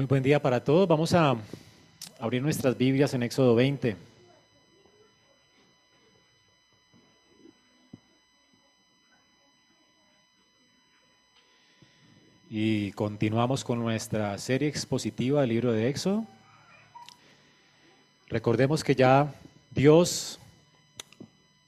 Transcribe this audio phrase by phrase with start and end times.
[0.00, 0.88] Muy buen día para todos.
[0.88, 1.36] Vamos a
[2.18, 3.96] abrir nuestras Biblias en Éxodo 20.
[12.48, 16.24] Y continuamos con nuestra serie expositiva del libro de Éxodo.
[18.28, 19.34] Recordemos que ya
[19.70, 20.40] Dios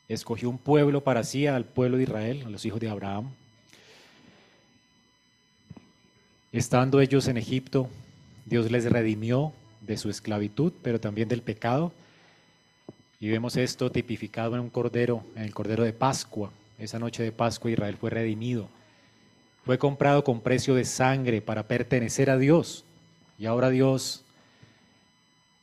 [0.09, 3.29] escogió un pueblo para sí, al pueblo de Israel, a los hijos de Abraham.
[6.51, 7.91] Estando ellos en Egipto,
[8.45, 11.93] Dios les redimió de su esclavitud, pero también del pecado.
[13.21, 16.51] Y vemos esto tipificado en un cordero, en el cordero de Pascua.
[16.79, 18.69] Esa noche de Pascua Israel fue redimido.
[19.65, 22.85] Fue comprado con precio de sangre para pertenecer a Dios.
[23.39, 24.25] Y ahora Dios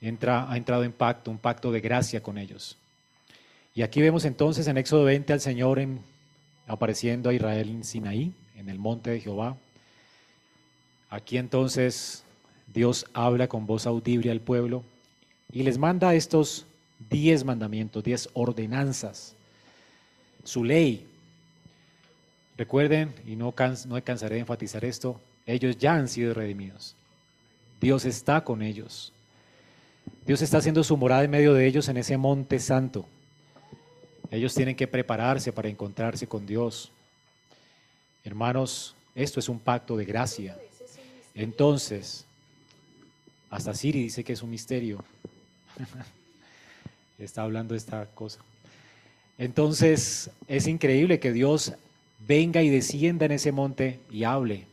[0.02, 2.78] entra, ha entrado en pacto, un pacto de gracia con ellos.
[3.76, 6.00] Y aquí vemos entonces en Éxodo 20 al Señor en,
[6.68, 9.58] apareciendo a Israel en Sinaí, en el monte de Jehová.
[11.10, 12.24] Aquí entonces
[12.74, 14.84] Dios habla con voz audible al pueblo
[15.52, 16.66] y les manda estos
[17.10, 19.36] diez mandamientos, diez ordenanzas,
[20.44, 21.06] su ley.
[22.58, 23.54] Recuerden, y no,
[23.88, 26.96] no cansaré de enfatizar esto, ellos ya han sido redimidos.
[27.80, 29.14] Dios está con ellos.
[30.26, 33.06] Dios está haciendo su morada en medio de ellos en ese monte santo.
[34.30, 36.92] Ellos tienen que prepararse para encontrarse con Dios.
[38.24, 40.58] Hermanos, esto es un pacto de gracia.
[41.34, 42.26] Entonces,
[43.50, 45.04] hasta Siri dice que es un misterio.
[47.20, 48.40] Está hablando esta cosa.
[49.38, 51.74] Entonces, es increíble que Dios
[52.28, 54.66] venga y descienda en ese monte y hable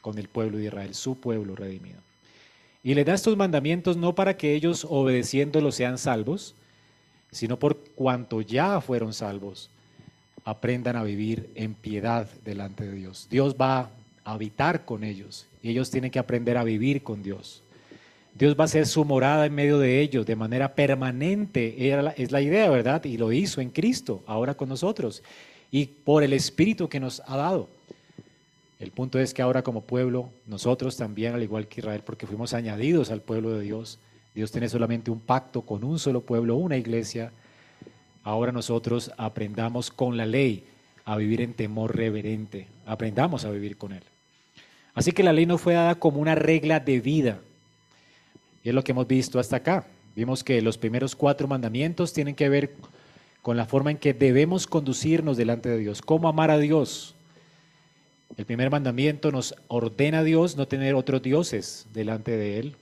[0.00, 1.98] con el pueblo de Israel, su pueblo redimido.
[2.82, 6.54] Y le da estos mandamientos no para que ellos obedeciéndolos sean salvos,
[7.30, 9.70] sino por cuanto ya fueron salvos,
[10.44, 13.28] aprendan a vivir en piedad delante de Dios.
[13.30, 13.90] Dios va
[14.24, 17.61] a habitar con ellos y ellos tienen que aprender a vivir con Dios.
[18.34, 21.74] Dios va a ser su morada en medio de ellos de manera permanente.
[22.16, 23.04] es la idea, ¿verdad?
[23.04, 25.22] Y lo hizo en Cristo, ahora con nosotros.
[25.70, 27.68] Y por el Espíritu que nos ha dado.
[28.78, 32.52] El punto es que ahora como pueblo, nosotros también, al igual que Israel, porque fuimos
[32.52, 34.00] añadidos al pueblo de Dios,
[34.34, 37.32] Dios tiene solamente un pacto con un solo pueblo, una iglesia.
[38.24, 40.64] Ahora nosotros aprendamos con la ley
[41.04, 42.66] a vivir en temor reverente.
[42.86, 44.02] Aprendamos a vivir con Él.
[44.94, 47.38] Así que la ley no fue dada como una regla de vida,
[48.62, 49.86] y es lo que hemos visto hasta acá.
[50.14, 52.74] Vimos que los primeros cuatro mandamientos tienen que ver
[53.40, 57.14] con la forma en que debemos conducirnos delante de Dios, cómo amar a Dios.
[58.36, 62.76] El primer mandamiento nos ordena a Dios no tener otros dioses delante de Él.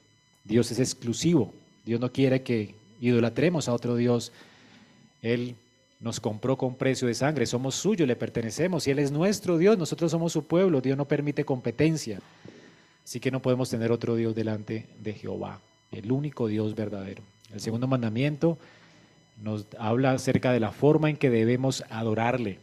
[0.44, 1.52] Dios es exclusivo.
[1.84, 4.32] Dios no quiere que idolatremos a otro Dios.
[5.22, 5.56] Él
[5.98, 9.76] nos compró con precio de sangre, somos suyos, le pertenecemos y Él es nuestro Dios,
[9.76, 12.20] nosotros somos su pueblo, Dios no permite competencia.
[13.04, 17.22] Así que no podemos tener otro Dios delante de Jehová el único Dios verdadero.
[17.52, 18.58] El segundo mandamiento
[19.40, 22.58] nos habla acerca de la forma en que debemos adorarle.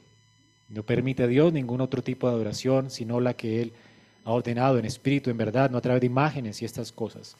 [0.69, 3.73] No permite Dios ningún otro tipo de adoración, sino la que Él
[4.25, 7.37] ha ordenado en espíritu, en verdad, no a través de imágenes y estas cosas.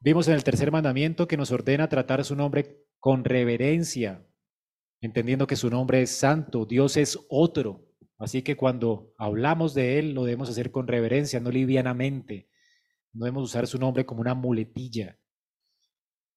[0.00, 4.24] Vimos en el tercer mandamiento que nos ordena tratar a su nombre con reverencia,
[5.00, 7.84] entendiendo que su nombre es santo, Dios es otro.
[8.18, 12.48] Así que cuando hablamos de Él lo debemos hacer con reverencia, no livianamente.
[13.12, 15.18] No debemos usar su nombre como una muletilla.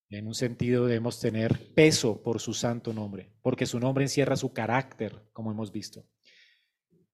[0.10, 4.54] En un sentido debemos tener peso por su santo nombre, porque su nombre encierra su
[4.54, 6.06] carácter, como hemos visto.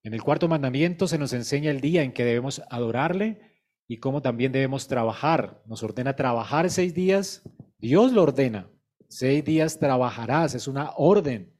[0.02, 3.40] En el cuarto mandamiento se nos enseña el día en que debemos adorarle
[3.86, 5.62] y cómo también debemos trabajar.
[5.64, 7.42] Nos ordena trabajar seis días.
[7.78, 8.68] Dios lo ordena.
[9.08, 11.54] Seis días trabajarás, es una orden.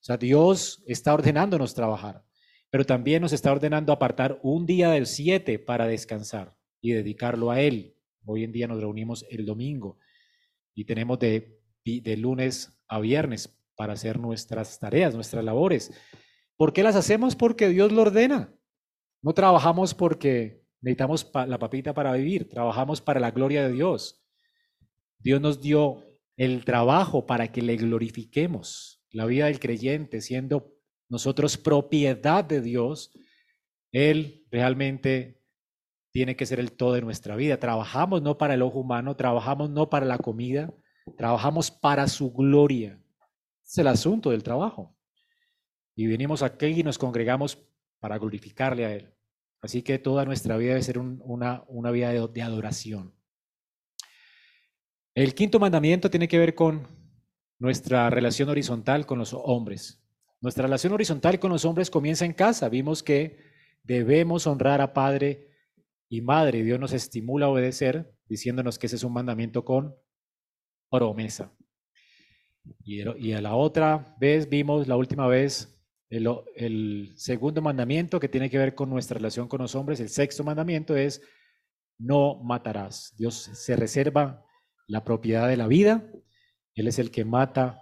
[0.00, 2.24] O sea, Dios está ordenándonos trabajar,
[2.70, 7.62] pero también nos está ordenando apartar un día del siete para descansar y dedicarlo a
[7.62, 7.96] Él.
[8.26, 9.98] Hoy en día nos reunimos el domingo
[10.74, 15.92] y tenemos de, de lunes a viernes para hacer nuestras tareas, nuestras labores.
[16.58, 17.36] ¿Por qué las hacemos?
[17.36, 18.54] Porque Dios lo ordena.
[19.22, 24.22] No trabajamos porque necesitamos la papita para vivir, trabajamos para la gloria de Dios.
[25.18, 26.04] Dios nos dio
[26.36, 29.02] el trabajo para que le glorifiquemos.
[29.10, 30.76] La vida del creyente, siendo
[31.08, 33.10] nosotros propiedad de Dios,
[33.90, 35.43] Él realmente
[36.14, 37.58] tiene que ser el todo de nuestra vida.
[37.58, 40.72] Trabajamos no para el ojo humano, trabajamos no para la comida,
[41.18, 43.02] trabajamos para su gloria.
[43.66, 44.96] Es el asunto del trabajo.
[45.96, 47.58] Y venimos aquí y nos congregamos
[47.98, 49.12] para glorificarle a Él.
[49.60, 53.12] Así que toda nuestra vida debe ser una, vida de, de adoración.
[55.16, 56.86] El quinto mandamiento tiene que ver con
[57.58, 60.00] nuestra relación horizontal con los hombres.
[60.40, 62.68] Nuestra relación horizontal con los hombres comienza en casa.
[62.68, 63.40] Vimos que
[63.82, 65.53] debemos honrar a Padre
[66.08, 69.94] y madre, Dios nos estimula a obedecer, diciéndonos que ese es un mandamiento con
[70.90, 71.52] promesa.
[72.82, 78.48] Y, a la otra vez vimos, la última vez, el, el, segundo mandamiento que tiene
[78.48, 80.00] que ver con nuestra relación con los hombres.
[80.00, 81.20] El sexto mandamiento es,
[81.98, 83.14] no matarás.
[83.16, 84.44] Dios se reserva
[84.86, 86.10] la propiedad de la vida.
[86.74, 87.80] Él es el que mata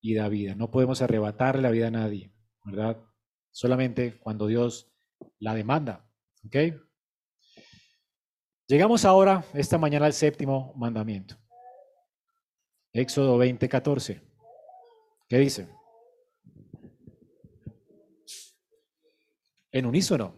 [0.00, 0.54] y da vida.
[0.54, 2.32] No podemos arrebatarle la vida a nadie,
[2.64, 3.02] ¿verdad?
[3.50, 4.92] Solamente cuando Dios
[5.38, 6.08] la demanda.
[6.44, 6.56] ¿Ok?
[8.68, 11.36] Llegamos ahora, esta mañana, al séptimo mandamiento.
[12.92, 14.22] Éxodo 20, 14.
[15.28, 15.68] ¿Qué dice?
[19.72, 20.34] En unísono.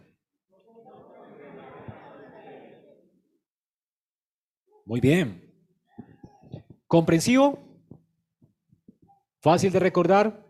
[4.85, 5.53] Muy bien.
[6.87, 7.59] ¿Comprensivo?
[9.41, 10.45] ¿Fácil de recordar?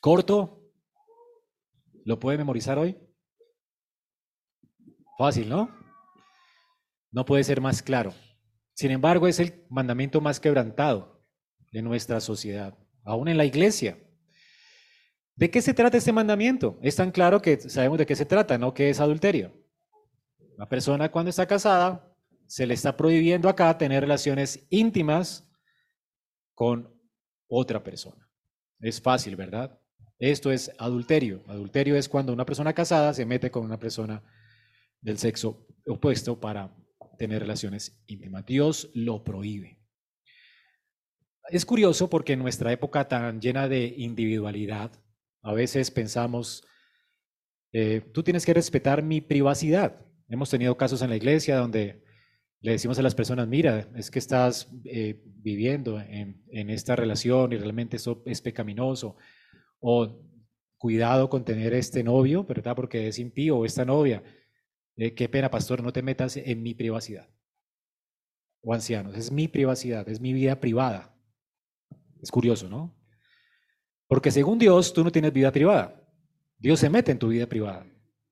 [0.00, 0.70] ¿Corto?
[2.04, 2.98] ¿Lo puede memorizar hoy?
[5.18, 5.81] Fácil, ¿no?
[7.12, 8.12] No puede ser más claro.
[8.74, 11.22] Sin embargo, es el mandamiento más quebrantado
[11.70, 13.98] de nuestra sociedad, aún en la iglesia.
[15.36, 16.78] ¿De qué se trata este mandamiento?
[16.82, 19.52] Es tan claro que sabemos de qué se trata, no que es adulterio.
[20.56, 22.14] La persona cuando está casada
[22.46, 25.48] se le está prohibiendo acá tener relaciones íntimas
[26.54, 26.94] con
[27.48, 28.28] otra persona.
[28.80, 29.78] Es fácil, ¿verdad?
[30.18, 31.42] Esto es adulterio.
[31.48, 34.22] Adulterio es cuando una persona casada se mete con una persona
[35.00, 36.74] del sexo opuesto para
[37.22, 38.44] tener relaciones íntimas.
[38.44, 39.78] Dios lo prohíbe.
[41.50, 44.90] Es curioso porque en nuestra época tan llena de individualidad,
[45.40, 46.64] a veces pensamos,
[47.72, 50.04] eh, tú tienes que respetar mi privacidad.
[50.28, 52.02] Hemos tenido casos en la iglesia donde
[52.60, 57.56] le decimos a las personas, mira, es que estás eh, viviendo en, esta relación y
[57.56, 59.16] realmente eso es pecaminoso.
[59.78, 60.26] O
[60.76, 62.74] cuidado con tener este novio, ¿verdad?
[62.74, 64.24] Porque es impío o esta novia.
[64.96, 67.28] Eh, qué pena, pastor, no te metas en mi privacidad.
[68.62, 71.16] O ancianos, es mi privacidad, es mi vida privada.
[72.20, 72.96] Es curioso, ¿no?
[74.06, 76.02] Porque según Dios, tú no tienes vida privada.
[76.58, 77.86] Dios se mete en tu vida privada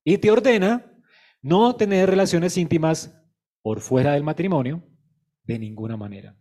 [0.05, 0.87] y te ordena
[1.43, 3.19] no tener relaciones íntimas
[3.63, 4.83] por fuera del matrimonio
[5.45, 6.39] de ninguna manera.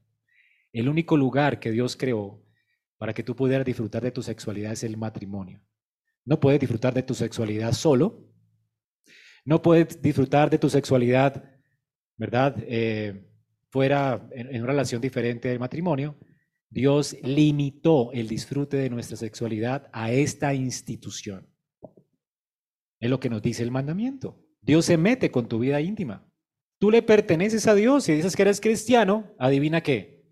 [0.72, 2.46] El único lugar que Dios creó
[2.98, 5.62] para que tú pudieras disfrutar de tu sexualidad es el matrimonio.
[6.26, 8.29] No puedes disfrutar de tu sexualidad solo,
[9.46, 11.44] no puedes disfrutar de tu sexualidad,
[12.18, 12.56] ¿verdad?
[12.68, 13.26] Eh,
[13.70, 16.18] fuera en, una relación diferente del matrimonio.
[16.70, 21.48] Dios limitó el disfrute de nuestra sexualidad a esta institución.
[23.00, 24.46] Es lo que nos dice el mandamiento.
[24.62, 26.30] Dios se mete con tu vida íntima.
[26.80, 28.04] Tú le perteneces a Dios.
[28.04, 30.26] Si dices que eres cristiano, adivina qué.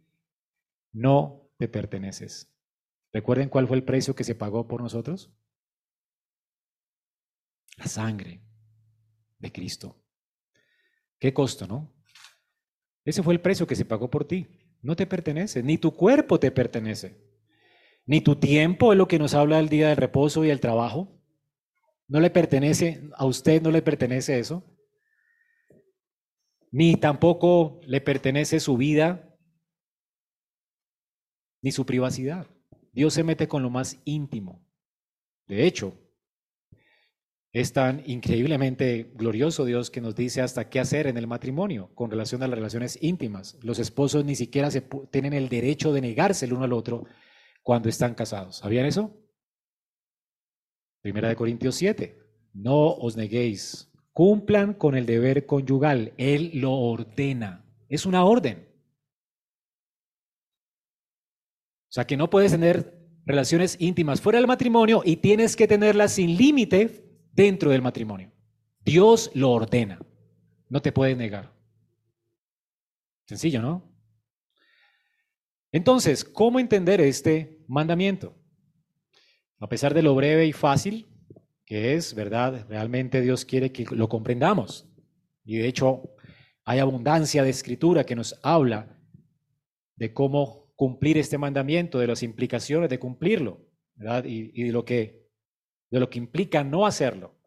[0.94, 2.54] No te perteneces.
[3.13, 5.33] ¿Recuerden cuál fue el precio que se pagó por nosotros?
[7.77, 8.46] La sangre
[9.39, 10.01] de Cristo.
[11.19, 11.94] Qué costo, ¿no?
[13.04, 14.48] Ese fue el precio que se pagó por ti.
[14.81, 17.18] No te pertenece, ni tu cuerpo te pertenece,
[18.06, 21.19] ni tu tiempo es lo que nos habla el día del reposo y el trabajo.
[22.07, 24.63] No le pertenece, a usted no le pertenece eso.
[26.72, 29.38] Ni tampoco le pertenece su vida,
[31.61, 32.47] ni su privacidad.
[32.94, 34.66] Dios se mete con lo más íntimo.
[35.47, 35.97] De hecho,
[37.54, 42.11] es tan increíblemente glorioso Dios que nos dice hasta qué hacer en el matrimonio con
[42.11, 43.57] relación a las relaciones íntimas.
[43.63, 44.69] Los esposos ni siquiera
[45.11, 47.06] tienen el derecho de negarse el uno al otro
[47.63, 48.57] cuando están casados.
[48.57, 49.16] ¿Sabían eso?
[51.01, 52.18] Primera de Corintios 7.
[52.54, 53.92] No os neguéis.
[54.11, 56.13] Cumplan con el deber conyugal.
[56.18, 57.66] Él lo ordena.
[57.87, 58.68] Es una orden.
[61.89, 62.94] O sea que no puedes tener
[63.25, 67.06] relaciones íntimas fuera del matrimonio y tienes que tenerlas sin límite
[67.37, 68.31] dentro del matrimonio.
[68.83, 69.99] Dios lo ordena.
[70.69, 71.53] No te puedes negar.
[73.27, 73.95] Sencillo, ¿no?
[75.71, 78.35] Entonces, ¿cómo entender este mandamiento?
[79.59, 81.07] A pesar de lo breve y fácil
[81.63, 82.65] que es, ¿verdad?
[82.69, 84.89] Realmente Dios quiere que lo comprendamos.
[85.44, 86.15] Y de hecho,
[86.63, 88.97] hay abundancia de escritura que nos habla
[89.95, 94.23] de cómo cumplir este mandamiento, de las implicaciones de cumplirlo, ¿verdad?
[94.25, 95.27] Y, y de lo que
[95.89, 97.37] de lo que implica no hacerlo.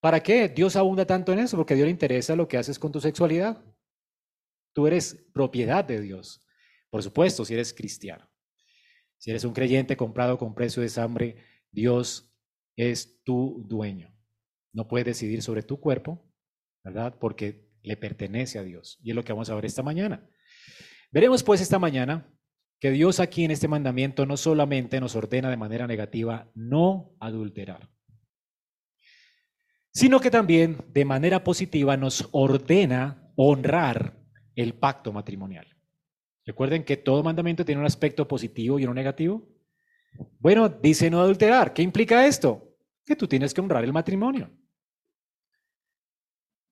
[0.00, 1.56] ¿Para qué Dios abunda tanto en eso?
[1.56, 3.64] Porque a Dios le interesa lo que haces con tu sexualidad.
[4.72, 6.44] Tú eres propiedad de Dios.
[6.90, 8.28] Por supuesto, si eres cristiano.
[9.18, 11.36] Si eres un creyente comprado con precio de sangre,
[11.70, 12.32] Dios
[12.76, 14.14] es tu dueño.
[14.72, 16.30] No puedes decidir sobre tu cuerpo,
[16.84, 17.16] ¿verdad?
[17.18, 18.98] Porque le pertenece a Dios.
[19.02, 20.28] Y es lo que vamos a ver esta mañana.
[21.10, 22.30] Veremos pues esta mañana
[22.78, 27.90] que Dios aquí en este mandamiento no solamente nos ordena de manera negativa no adulterar,
[29.92, 34.18] sino que también de manera positiva nos ordena honrar
[34.54, 35.66] el pacto matrimonial.
[36.44, 39.48] Recuerden que todo mandamiento tiene un aspecto positivo y uno negativo.
[40.38, 41.74] Bueno, dice no adulterar.
[41.74, 42.76] ¿Qué implica esto?
[43.04, 44.50] Que tú tienes que honrar el matrimonio.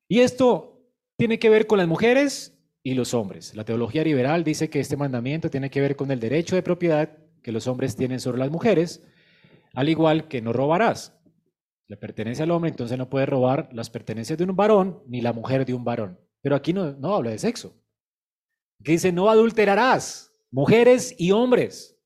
[0.06, 0.80] Y esto
[1.16, 2.53] tiene que ver con las mujeres
[2.85, 3.57] y los hombres.
[3.57, 7.17] La teología liberal dice que este mandamiento tiene que ver con el derecho de propiedad
[7.43, 9.03] que los hombres tienen sobre las mujeres,
[9.73, 11.19] al igual que no robarás.
[11.88, 15.33] Le pertenece al hombre, entonces no puede robar las pertenencias de un varón ni la
[15.33, 16.21] mujer de un varón.
[16.43, 17.75] Pero aquí no, no habla de sexo.
[18.81, 21.99] Aquí dice, no adulterarás, mujeres y hombres.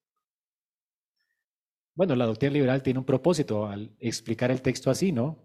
[1.97, 5.45] Bueno, la doctrina liberal tiene un propósito al explicar el texto así, ¿no?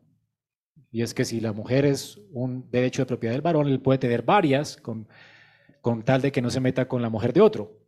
[0.93, 3.97] Y es que si la mujer es un derecho de propiedad del varón, él puede
[3.97, 5.07] tener varias con,
[5.81, 7.79] con tal de que no se meta con la mujer de otro.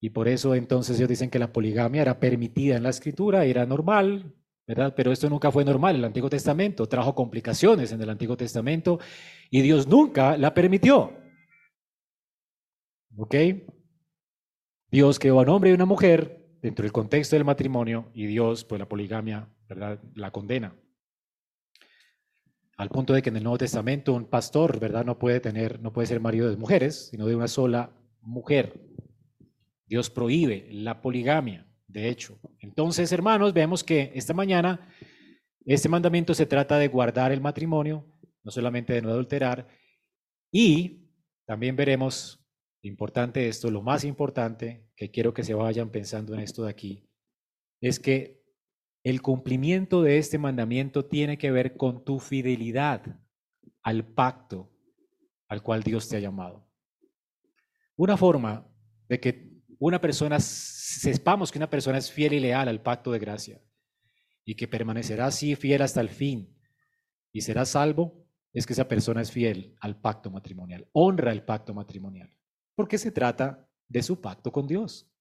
[0.00, 3.66] Y por eso entonces ellos dicen que la poligamia era permitida en la escritura, era
[3.66, 4.32] normal,
[4.68, 4.94] ¿verdad?
[4.96, 9.00] Pero esto nunca fue normal en el Antiguo Testamento, trajo complicaciones en el Antiguo Testamento
[9.50, 11.12] y Dios nunca la permitió.
[13.16, 13.34] ¿Ok?
[14.92, 18.64] Dios creó a un hombre y una mujer dentro del contexto del matrimonio y Dios,
[18.64, 19.98] pues la poligamia, ¿verdad?
[20.14, 20.72] La condena.
[22.76, 25.04] Al punto de que en el Nuevo Testamento un pastor, ¿verdad?
[25.04, 28.80] No puede tener, no puede ser marido de mujeres, sino de una sola mujer.
[29.86, 32.38] Dios prohíbe la poligamia, de hecho.
[32.60, 34.88] Entonces, hermanos, vemos que esta mañana
[35.64, 38.04] este mandamiento se trata de guardar el matrimonio,
[38.42, 39.68] no solamente de no adulterar,
[40.50, 41.08] y
[41.46, 42.42] también veremos
[42.84, 47.08] Importante esto, lo más importante que quiero que se vayan pensando en esto de aquí,
[47.80, 48.41] es que
[49.04, 53.20] el cumplimiento de este mandamiento tiene que ver con tu fidelidad
[53.82, 54.72] al pacto
[55.48, 56.68] al cual Dios te ha llamado.
[57.96, 58.66] Una forma
[59.08, 63.18] de que una persona, sepamos que una persona es fiel y leal al pacto de
[63.18, 63.60] gracia
[64.44, 66.56] y que permanecerá así fiel hasta el fin
[67.32, 71.74] y será salvo, es que esa persona es fiel al pacto matrimonial, honra el pacto
[71.74, 72.30] matrimonial
[72.74, 75.11] porque se trata de su pacto con Dios.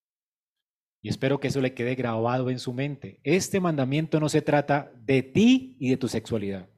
[1.01, 3.19] Y espero que eso le quede grabado en su mente.
[3.23, 6.69] Este mandamiento no se trata de ti y de tu sexualidad.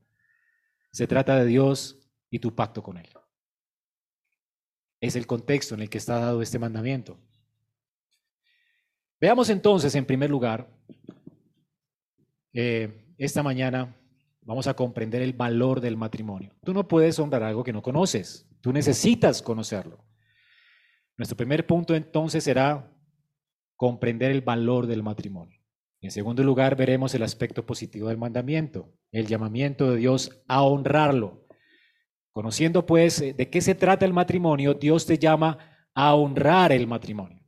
[0.91, 1.99] Se trata de Dios
[2.29, 3.09] y tu pacto con Él.
[5.01, 7.19] Es el contexto en el que está dado este mandamiento.
[9.19, 10.69] Veamos entonces, en primer lugar,
[12.53, 13.97] eh, esta mañana
[14.41, 16.55] vamos a comprender el valor del matrimonio.
[16.63, 18.47] Tú no puedes honrar algo que no conoces.
[18.61, 20.05] Tú necesitas conocerlo.
[21.17, 22.92] Nuestro primer punto entonces será
[23.83, 25.59] comprender el valor del matrimonio.
[25.99, 31.45] En segundo lugar, veremos el aspecto positivo del mandamiento, el llamamiento de Dios a honrarlo.
[32.31, 35.57] Conociendo pues eh, de qué se trata el matrimonio, Dios te llama
[35.93, 37.45] a honrar el matrimonio.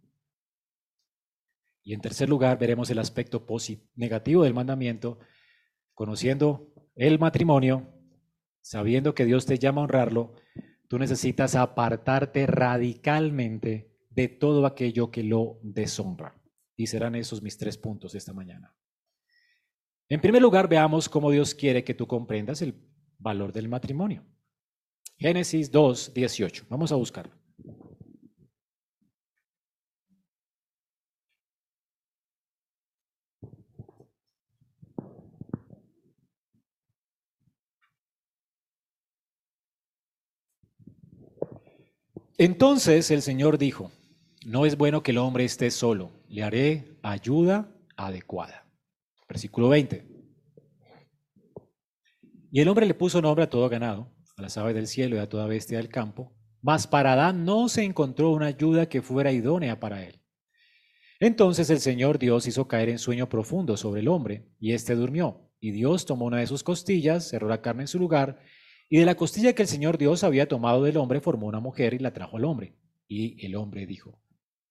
[1.86, 3.48] Y en tercer lugar, veremos el aspecto
[3.96, 5.20] negativo del mandamiento,
[5.94, 7.88] conociendo el matrimonio,
[8.60, 10.34] sabiendo que Dios te llama a honrarlo,
[10.88, 16.42] Tú necesitas apartarte radicalmente de todo aquello que lo deshonra.
[16.78, 18.74] Y serán esos mis tres puntos esta mañana.
[20.10, 22.76] En primer lugar, veamos cómo Dios quiere que tú comprendas el
[23.18, 24.24] valor del matrimonio.
[25.18, 26.66] Génesis 2, 18.
[26.70, 27.34] Vamos a buscarlo.
[42.38, 43.92] Entonces el Señor dijo,
[44.46, 48.70] no es bueno que el hombre esté solo, le haré ayuda adecuada.
[49.28, 50.08] Versículo 20.
[52.52, 55.20] Y el hombre le puso nombre a todo ganado, a las aves del cielo y
[55.20, 59.32] a toda bestia del campo, mas para Adán no se encontró una ayuda que fuera
[59.32, 60.22] idónea para él.
[61.20, 65.50] Entonces el Señor Dios hizo caer en sueño profundo sobre el hombre, y éste durmió.
[65.60, 68.40] Y Dios tomó una de sus costillas, cerró la carne en su lugar,
[68.90, 71.96] y de la costilla que el Señor Dios había tomado del hombre, formó una mujer
[71.96, 72.76] y la trajo al hombre.
[73.08, 74.20] Y el hombre dijo,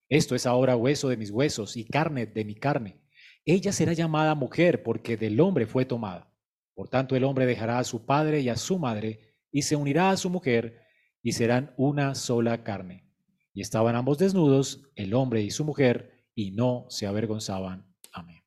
[0.08, 3.00] esto es ahora hueso de mis huesos y carne de mi carne.
[3.44, 6.32] Ella será llamada mujer porque del hombre fue tomada.
[6.74, 10.10] Por tanto, el hombre dejará a su padre y a su madre y se unirá
[10.10, 10.80] a su mujer
[11.22, 13.08] y serán una sola carne.
[13.52, 17.86] Y estaban ambos desnudos, el hombre y su mujer, y no se avergonzaban.
[18.12, 18.42] Amén.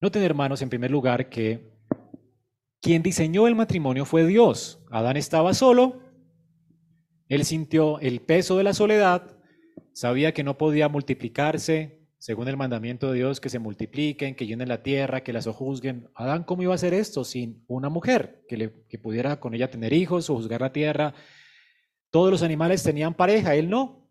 [0.00, 1.74] Noten, hermanos, en primer lugar, que
[2.80, 4.84] quien diseñó el matrimonio fue Dios.
[4.90, 6.00] Adán estaba solo,
[7.28, 9.36] él sintió el peso de la soledad,
[9.92, 14.68] sabía que no podía multiplicarse, según el mandamiento de Dios, que se multipliquen, que llenen
[14.68, 16.08] la tierra, que la sojuzguen.
[16.14, 19.92] Adán, ¿cómo iba a hacer esto sin una mujer que, le, pudiera con ella tener
[19.92, 21.14] hijos o juzgar la tierra?
[22.10, 24.08] Todos los animales tenían pareja, él no.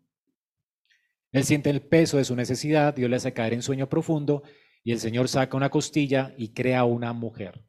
[1.32, 4.44] Él siente el peso de su necesidad, Dios le hace caer en sueño profundo
[4.84, 7.64] y el Señor saca una costilla y crea una mujer.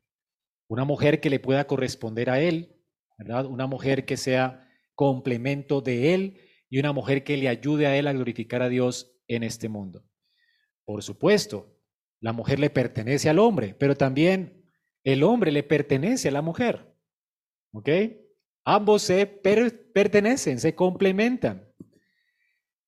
[0.67, 2.75] una mujer que le pueda corresponder a él,
[3.17, 3.45] ¿verdad?
[3.45, 6.44] Una mujer que sea complemento de él
[6.75, 10.03] y una mujer que le ayude a él a glorificar a Dios en este mundo.
[10.83, 11.73] Por supuesto,
[12.19, 14.61] la mujer le pertenece al hombre, pero también
[15.05, 16.93] el hombre le pertenece a la mujer.
[17.71, 17.87] ¿Ok?
[18.65, 21.65] Ambos se pertenecen, se complementan.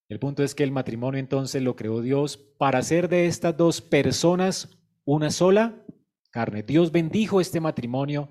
[0.10, 3.80] El punto es que el matrimonio entonces lo creó Dios para hacer de estas dos
[3.80, 5.82] personas una sola
[6.30, 6.62] carne.
[6.62, 8.28] Dios bendijo este matrimonio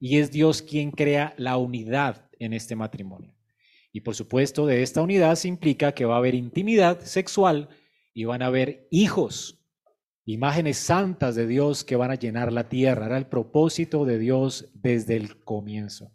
[0.00, 3.35] y es Dios quien crea la unidad en este matrimonio.
[3.96, 7.70] Y por supuesto, de esta unidad se implica que va a haber intimidad sexual
[8.12, 9.66] y van a haber hijos,
[10.26, 13.06] imágenes santas de Dios que van a llenar la tierra.
[13.06, 16.12] Era el propósito de Dios desde el comienzo.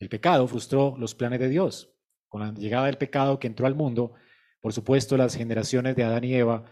[0.00, 1.94] El pecado frustró los planes de Dios.
[2.28, 4.12] Con la llegada del pecado que entró al mundo,
[4.60, 6.66] por supuesto, las generaciones de Adán y Eva,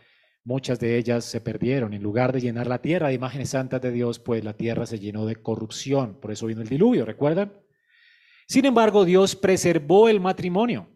[0.45, 1.95] muchas de ellas se perdieron.
[1.95, 4.99] En lugar de llenar la tierra de imágenes santas de Dios, pues la tierra se
[4.99, 6.21] llenó de corrupción.
[6.21, 7.55] Por eso vino el diluvio, ¿recuerdan?
[8.50, 10.88] Sin embargo, Dios preservó el matrimonio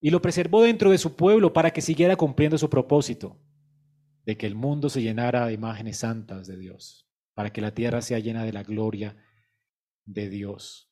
[0.00, 3.38] y lo preservó dentro de su pueblo para que siguiera cumpliendo su propósito
[4.24, 8.00] de que el mundo se llenara de imágenes santas de Dios, para que la tierra
[8.00, 9.22] sea llena de la gloria
[10.06, 10.90] de Dios.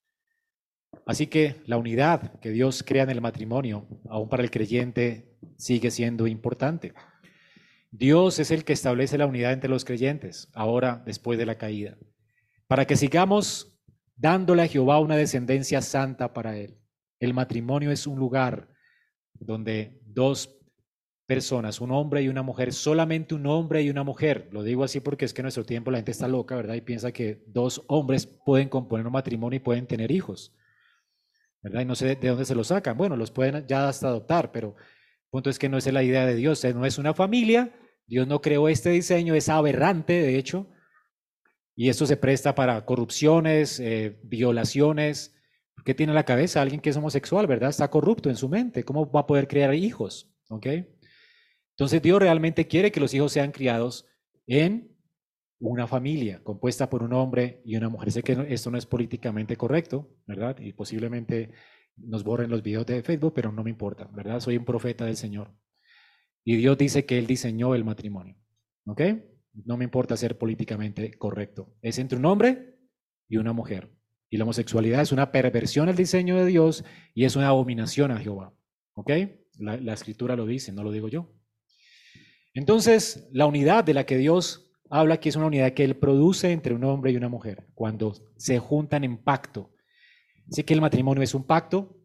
[1.06, 5.90] Así que la unidad que Dios crea en el matrimonio, aún para el creyente, sigue
[5.90, 6.92] siendo importante.
[7.90, 11.96] Dios es el que establece la unidad entre los creyentes, ahora después de la caída,
[12.66, 13.77] para que sigamos
[14.18, 16.78] dándole a Jehová una descendencia santa para él.
[17.20, 18.68] El matrimonio es un lugar
[19.34, 20.56] donde dos
[21.26, 24.48] personas, un hombre y una mujer, solamente un hombre y una mujer.
[24.50, 26.74] Lo digo así porque es que en nuestro tiempo la gente está loca, ¿verdad?
[26.74, 30.54] Y piensa que dos hombres pueden componer un matrimonio y pueden tener hijos.
[31.62, 31.82] ¿verdad?
[31.82, 32.96] Y no sé de dónde se los sacan.
[32.96, 36.26] Bueno, los pueden ya hasta adoptar, pero el punto es que no es la idea
[36.26, 37.72] de Dios, no es una familia,
[38.06, 40.70] Dios no creó este diseño, es aberrante, de hecho,
[41.80, 45.36] y esto se presta para corrupciones, eh, violaciones.
[45.84, 47.70] ¿Qué tiene en la cabeza alguien que es homosexual, verdad?
[47.70, 50.28] Está corrupto en su mente, ¿cómo va a poder criar hijos?
[50.48, 50.66] ¿Ok?
[51.76, 54.06] Entonces Dios realmente quiere que los hijos sean criados
[54.48, 54.92] en
[55.60, 58.10] una familia compuesta por un hombre y una mujer.
[58.10, 60.58] Sé que esto no es políticamente correcto, ¿verdad?
[60.58, 61.52] Y posiblemente
[61.96, 64.40] nos borren los videos de Facebook, pero no me importa, ¿verdad?
[64.40, 65.54] Soy un profeta del Señor.
[66.42, 68.34] Y Dios dice que Él diseñó el matrimonio,
[68.84, 69.00] ¿ok?
[69.64, 71.74] No me importa ser políticamente correcto.
[71.82, 72.78] Es entre un hombre
[73.28, 73.90] y una mujer.
[74.30, 78.18] Y la homosexualidad es una perversión al diseño de Dios y es una abominación a
[78.18, 78.54] Jehová,
[78.94, 79.10] ¿ok?
[79.58, 81.32] La, escritura lo dice, no lo digo yo.
[82.54, 86.52] Entonces, la unidad de la que Dios habla que es una unidad que Él produce
[86.52, 89.74] entre un hombre y una mujer, cuando se juntan en pacto.
[90.50, 91.98] Así que el matrimonio es un pacto,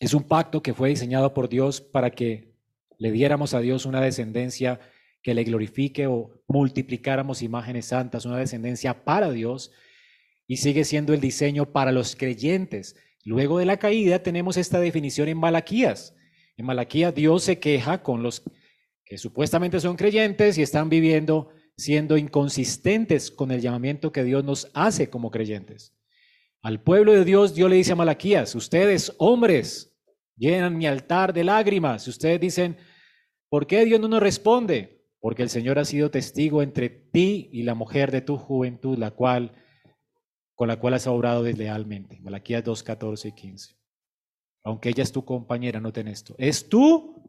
[0.00, 2.54] es un pacto que fue diseñado por Dios para que
[2.98, 4.80] le diéramos a Dios una descendencia
[5.28, 9.72] que le glorifique o multiplicáramos imágenes santas, una descendencia para Dios,
[10.46, 12.96] y sigue siendo el diseño para los creyentes.
[13.26, 16.16] Luego de la caída tenemos esta definición en Malaquías.
[16.56, 18.42] En Malaquías Dios se queja con los
[19.04, 24.70] que supuestamente son creyentes y están viviendo siendo inconsistentes con el llamamiento que Dios nos
[24.72, 25.94] hace como creyentes.
[26.62, 29.94] Al pueblo de Dios, Dios le dice a Malaquías, ustedes hombres
[30.38, 32.08] llenan mi altar de lágrimas.
[32.08, 32.78] Ustedes dicen,
[33.50, 34.97] ¿por qué Dios no nos responde?
[35.20, 39.10] Porque el Señor ha sido testigo entre ti y la mujer de tu juventud, la
[39.10, 39.52] cual
[40.54, 42.20] con la cual has obrado deslealmente.
[42.20, 43.76] Malaquías 2, 14 y 15.
[44.64, 46.34] Aunque ella es tu compañera, noten esto.
[46.36, 47.22] Es tu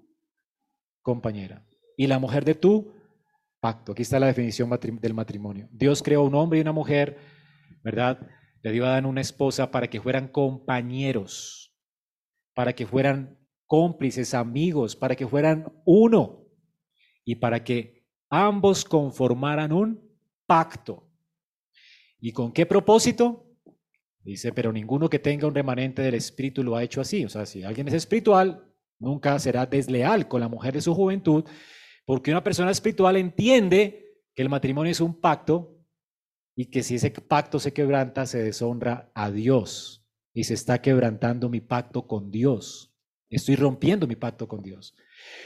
[1.02, 1.65] compañera.
[1.95, 2.91] Y la mujer de tu
[3.60, 3.91] pacto.
[3.91, 5.69] Aquí está la definición del matrimonio.
[5.71, 7.17] Dios creó un hombre y una mujer,
[7.84, 8.19] ¿verdad?
[8.62, 11.73] Le dio a dar una esposa para que fueran compañeros,
[12.56, 16.49] para que fueran cómplices, amigos, para que fueran uno
[17.30, 20.02] y para que ambos conformaran un
[20.48, 21.08] pacto.
[22.20, 23.46] ¿Y con qué propósito?
[24.24, 27.24] Dice, pero ninguno que tenga un remanente del espíritu lo ha hecho así.
[27.24, 31.44] O sea, si alguien es espiritual, nunca será desleal con la mujer de su juventud,
[32.04, 35.78] porque una persona espiritual entiende que el matrimonio es un pacto
[36.56, 40.04] y que si ese pacto se quebranta, se deshonra a Dios.
[40.34, 42.88] Y se está quebrantando mi pacto con Dios.
[43.30, 44.96] Estoy rompiendo mi pacto con Dios.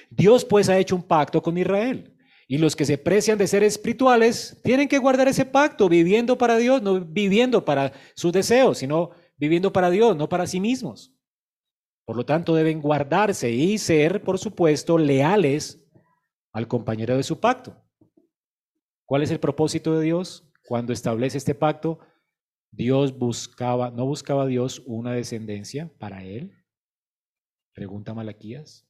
[0.09, 2.15] Dios pues ha hecho un pacto con Israel.
[2.47, 6.57] Y los que se precian de ser espirituales tienen que guardar ese pacto, viviendo para
[6.57, 11.13] Dios, no viviendo para sus deseos, sino viviendo para Dios, no para sí mismos.
[12.05, 15.83] Por lo tanto, deben guardarse y ser, por supuesto, leales
[16.51, 17.81] al compañero de su pacto.
[19.05, 20.49] ¿Cuál es el propósito de Dios?
[20.65, 21.99] Cuando establece este pacto,
[22.71, 26.62] Dios buscaba, no buscaba Dios una descendencia para él.
[27.73, 28.87] Pregunta Malaquías.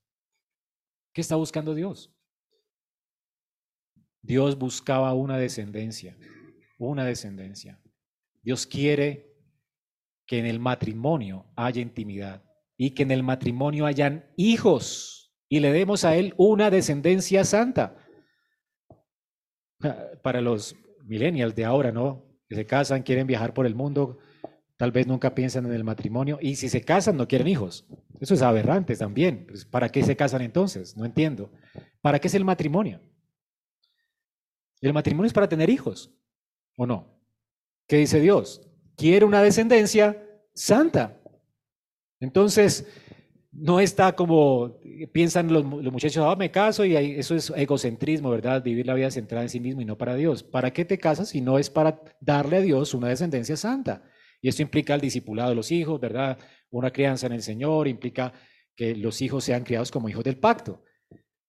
[1.13, 2.13] ¿Qué está buscando Dios?
[4.21, 6.17] Dios buscaba una descendencia
[6.87, 7.79] una descendencia.
[8.41, 9.31] Dios quiere
[10.25, 12.43] que en el matrimonio haya intimidad
[12.77, 17.97] y que en el matrimonio hayan hijos y le demos a Él una descendencia santa.
[20.21, 22.25] Para los millennials de ahora, ¿no?
[22.47, 24.19] Que se casan, quieren viajar por el mundo,
[24.83, 27.85] tal vez nunca piensan en el matrimonio y si se casan no quieren hijos.
[28.19, 29.45] Eso es aberrante también.
[29.47, 30.97] Pues, ¿Para qué se casan entonces?
[30.97, 31.49] No entiendo.
[32.01, 32.99] ¿Para qué es el matrimonio?
[34.81, 36.13] El matrimonio es para tener hijos,
[36.75, 37.17] ¿o no?
[37.87, 38.69] ¿Qué dice Dios?
[38.97, 40.21] Quiere una descendencia
[40.53, 41.17] santa.
[42.19, 42.85] Entonces,
[43.53, 44.81] no está como
[45.13, 48.61] piensan los, muchachos, ah, me caso y eso es egocentrismo, ¿verdad?
[48.61, 50.43] Vivir la vida centrada en sí mismo y no para Dios.
[50.43, 54.03] ¿Para qué te casas si no es para darle a Dios una descendencia santa?
[54.43, 56.37] Y esto implica el discipulado de los hijos, ¿verdad?
[56.69, 58.33] Una crianza en el Señor, implica
[58.75, 60.83] que los hijos sean criados como hijos del pacto.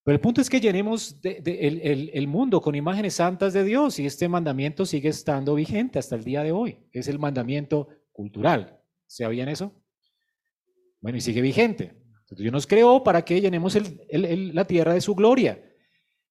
[0.04, 4.28] Pero el punto es que llenemos el, mundo con imágenes santas de Dios y este
[4.28, 6.78] mandamiento sigue estando vigente hasta el día de hoy.
[6.92, 8.80] Es el mandamiento cultural.
[9.08, 9.74] ¿Sabían eso?
[11.00, 11.96] Bueno, y sigue vigente.
[12.30, 13.76] Dios nos creó para que llenemos
[14.08, 15.58] la tierra de su gloria.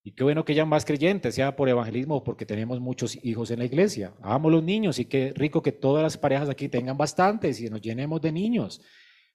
[0.03, 3.51] Y qué bueno que haya más creyentes, sea por evangelismo o porque tenemos muchos hijos
[3.51, 4.13] en la iglesia.
[4.21, 7.81] Amamos los niños y qué rico que todas las parejas aquí tengan bastantes y nos
[7.81, 8.81] llenemos de niños,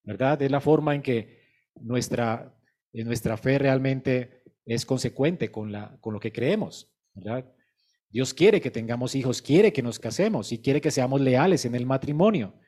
[0.04, 0.40] ¿verdad?
[0.42, 1.38] Es la forma en que
[1.80, 2.54] nuestra
[2.92, 7.50] nuestra fe realmente es consecuente con, la, con lo que creemos, ¿verdad?
[8.10, 11.74] Dios quiere que tengamos hijos, quiere que nos casemos y quiere que seamos leales en
[11.74, 12.58] el matrimonio.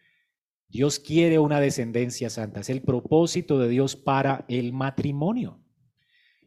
[0.69, 5.65] Dios quiere una descendencia santa, es el propósito de Dios para el matrimonio.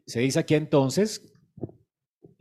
[0.05, 1.32] Se dice aquí entonces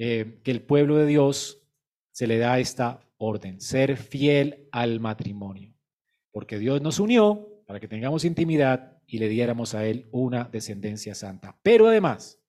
[0.05, 1.63] eh, que el pueblo de Dios
[2.11, 5.77] se le da esta orden, ser fiel al matrimonio,
[6.33, 11.15] porque Dios nos unió para que tengamos intimidad y le diéramos a él una descendencia
[11.15, 11.57] santa.
[11.63, 12.41] Pero además,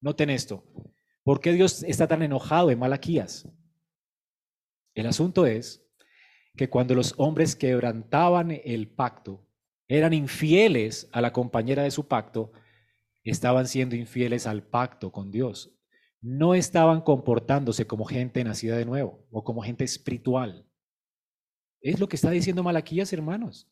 [0.00, 0.64] noten esto,
[1.22, 3.48] ¿por qué Dios está tan enojado en Malaquías?
[4.92, 5.86] El asunto es
[6.56, 9.46] que cuando los hombres quebrantaban el pacto,
[9.86, 12.50] eran infieles a la compañera de su pacto,
[13.22, 15.78] estaban siendo infieles al pacto con Dios.
[16.22, 20.66] No estaban comportándose como gente nacida de nuevo o como gente espiritual.
[21.80, 23.68] Es lo que está diciendo Malaquías, hermanos.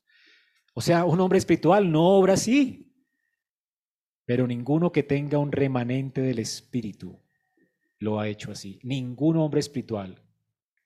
[0.74, 2.92] O sea, un hombre espiritual no obra así.
[4.26, 7.22] Pero ninguno que tenga un remanente del espíritu
[7.98, 8.80] lo ha hecho así.
[8.82, 10.22] Ningún hombre espiritual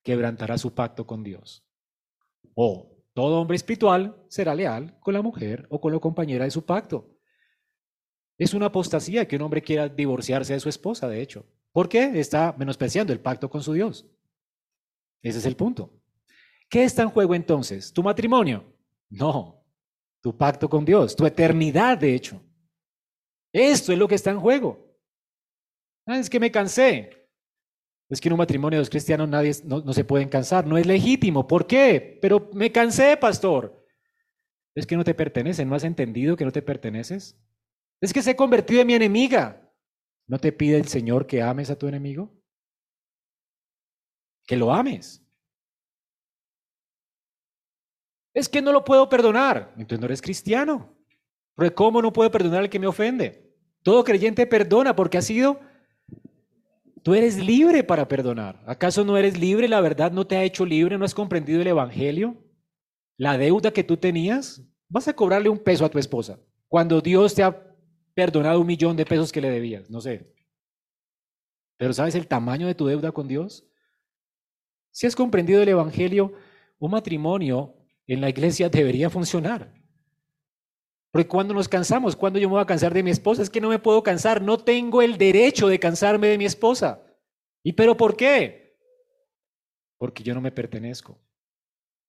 [0.02, 1.66] quebrantará su pacto con Dios.
[2.54, 6.64] O todo hombre espiritual será leal con la mujer o con la compañera de su
[6.64, 7.13] pacto.
[8.38, 11.46] Es una apostasía que un hombre quiera divorciarse de su esposa, de hecho.
[11.72, 12.18] ¿Por qué?
[12.18, 14.06] Está menospreciando el pacto con su Dios.
[15.22, 15.92] Ese es el punto.
[16.68, 17.92] ¿Qué está en juego entonces?
[17.92, 18.64] ¿Tu matrimonio?
[19.08, 19.64] No,
[20.20, 22.42] tu pacto con Dios, tu eternidad, de hecho.
[23.52, 24.98] Esto es lo que está en juego.
[26.06, 27.28] Ah, es que me cansé.
[28.08, 30.86] Es que en un matrimonio de los cristianos nadie, no, se pueden cansar, no es
[30.86, 31.46] legítimo.
[31.46, 32.18] ¿Por qué?
[32.20, 33.86] Pero me cansé, pastor.
[34.74, 37.38] Es que no te pertenece, ¿no has entendido que no te perteneces?
[38.04, 39.66] Es que se ha convertido en mi enemiga.
[40.26, 42.30] ¿No te pide el Señor que ames a tu enemigo?
[44.46, 45.26] Que lo ames.
[48.34, 49.72] Es que no lo puedo perdonar.
[49.78, 50.94] Entonces no eres cristiano.
[51.54, 53.50] Porque ¿cómo no puedo perdonar al que me ofende?
[53.82, 55.58] Todo creyente perdona porque ha sido...
[57.02, 58.62] Tú eres libre para perdonar.
[58.66, 59.66] ¿Acaso no eres libre?
[59.66, 62.36] La verdad no te ha hecho libre, no has comprendido el Evangelio.
[63.16, 66.38] La deuda que tú tenías, vas a cobrarle un peso a tu esposa.
[66.68, 67.73] Cuando Dios te ha
[68.14, 70.32] perdonado un millón de pesos que le debías, no sé.
[71.76, 73.66] Pero ¿sabes el tamaño de tu deuda con Dios?
[74.92, 76.32] Si has comprendido el Evangelio,
[76.78, 77.74] un matrimonio
[78.06, 79.74] en la iglesia debería funcionar.
[81.10, 83.60] Porque cuando nos cansamos, cuando yo me voy a cansar de mi esposa, es que
[83.60, 87.02] no me puedo cansar, no tengo el derecho de cansarme de mi esposa.
[87.62, 88.76] ¿Y pero por qué?
[89.96, 91.20] Porque yo no me pertenezco,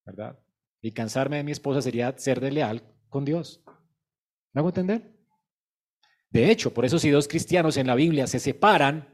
[0.05, 0.39] ¿verdad?
[0.81, 3.63] Y cansarme de mi esposa sería ser desleal con Dios.
[4.53, 5.14] ¿Me hago entender?
[6.29, 9.07] De hecho, por eso si dos cristianos en la Biblia se separan,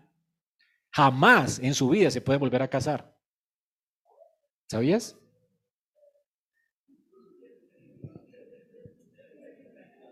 [0.92, 3.16] jamás en su vida se pueden volver a casar.
[4.68, 5.18] ¿Sabías?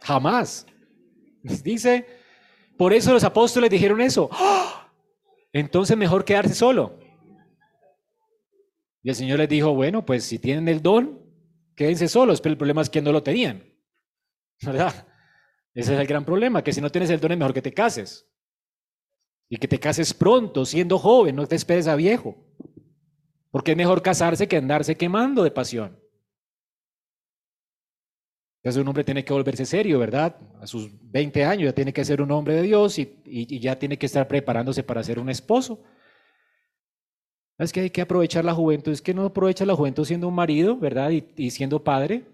[0.02, 0.66] Jamás.
[1.64, 2.06] Dice,
[2.78, 4.30] por eso los apóstoles dijeron eso.
[4.32, 4.92] ¡Ah!
[5.52, 7.00] Entonces mejor quedarse solo.
[9.02, 11.20] Y el Señor les dijo, bueno, pues si tienen el don,
[11.76, 13.64] quédense solos, pero el problema es que no lo tenían.
[14.62, 15.08] ¿Verdad?
[15.80, 17.74] Ese es el gran problema, que si no tienes el don es mejor que te
[17.74, 18.28] cases.
[19.48, 22.36] Y que te cases pronto, siendo joven, no te esperes a viejo.
[23.50, 25.98] Porque es mejor casarse que andarse quemando de pasión.
[28.58, 30.36] Entonces un hombre tiene que volverse serio, ¿verdad?
[30.60, 33.98] A sus 20 años ya tiene que ser un hombre de Dios y, ya tiene
[33.98, 35.82] que estar preparándose para ser un esposo.
[37.58, 38.92] Es que hay que aprovechar la juventud.
[38.92, 41.12] Es que no aprovecha la juventud siendo un marido, ¿verdad?
[41.12, 42.26] Y, y siendo padre.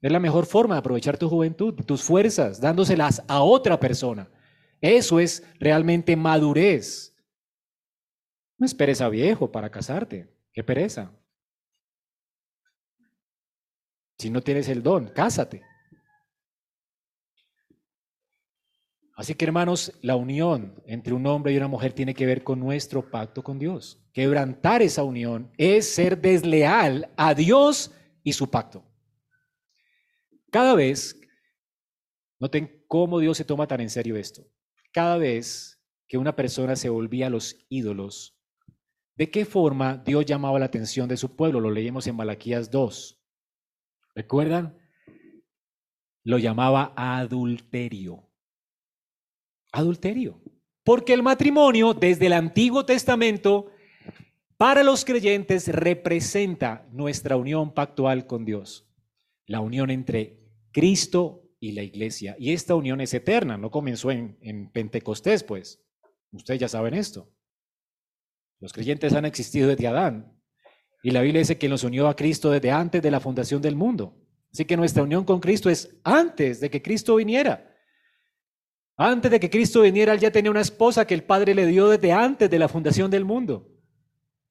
[0.00, 4.30] Es la mejor forma de aprovechar tu juventud, tus fuerzas, dándoselas a otra persona.
[4.80, 7.16] Eso es realmente madurez.
[8.58, 10.32] No esperes a viejo para casarte.
[10.52, 11.12] Qué pereza.
[14.18, 15.62] Si no tienes el don, cásate.
[19.16, 22.60] Así que hermanos, la unión entre un hombre y una mujer tiene que ver con
[22.60, 24.00] nuestro pacto con Dios.
[24.12, 28.87] Quebrantar esa unión es ser desleal a Dios y su pacto.
[30.50, 31.20] Cada vez,
[32.40, 34.46] noten cómo Dios se toma tan en serio esto.
[34.92, 38.38] Cada vez que una persona se volvía a los ídolos,
[39.14, 41.60] ¿de qué forma Dios llamaba la atención de su pueblo?
[41.60, 43.20] Lo leímos en Malaquías 2.
[44.14, 44.78] ¿Recuerdan?
[46.24, 48.28] Lo llamaba adulterio
[49.72, 50.40] adulterio.
[50.84, 53.70] Porque el matrimonio desde el Antiguo Testamento
[54.56, 58.88] para los creyentes representa nuestra unión pactual con Dios,
[59.46, 60.37] la unión entre
[60.78, 62.36] Cristo y la iglesia.
[62.38, 65.82] Y esta unión es eterna, no comenzó en, en Pentecostés, pues.
[66.30, 67.32] Ustedes ya saben esto.
[68.60, 70.40] Los creyentes han existido desde Adán.
[71.02, 73.74] Y la Biblia dice que nos unió a Cristo desde antes de la fundación del
[73.74, 74.16] mundo.
[74.52, 77.74] Así que nuestra unión con Cristo es antes de que Cristo viniera.
[78.96, 81.88] Antes de que Cristo viniera, él ya tenía una esposa que el Padre le dio
[81.88, 83.68] desde antes de la fundación del mundo.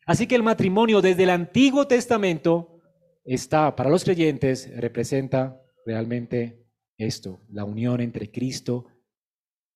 [0.05, 2.81] Así que el matrimonio desde el Antiguo Testamento
[3.23, 8.85] está, para los creyentes, representa realmente esto, la unión entre Cristo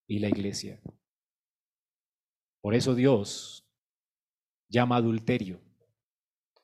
[0.08, 0.82] y la iglesia.
[2.62, 3.66] Por eso Dios
[4.70, 5.62] llama adulterio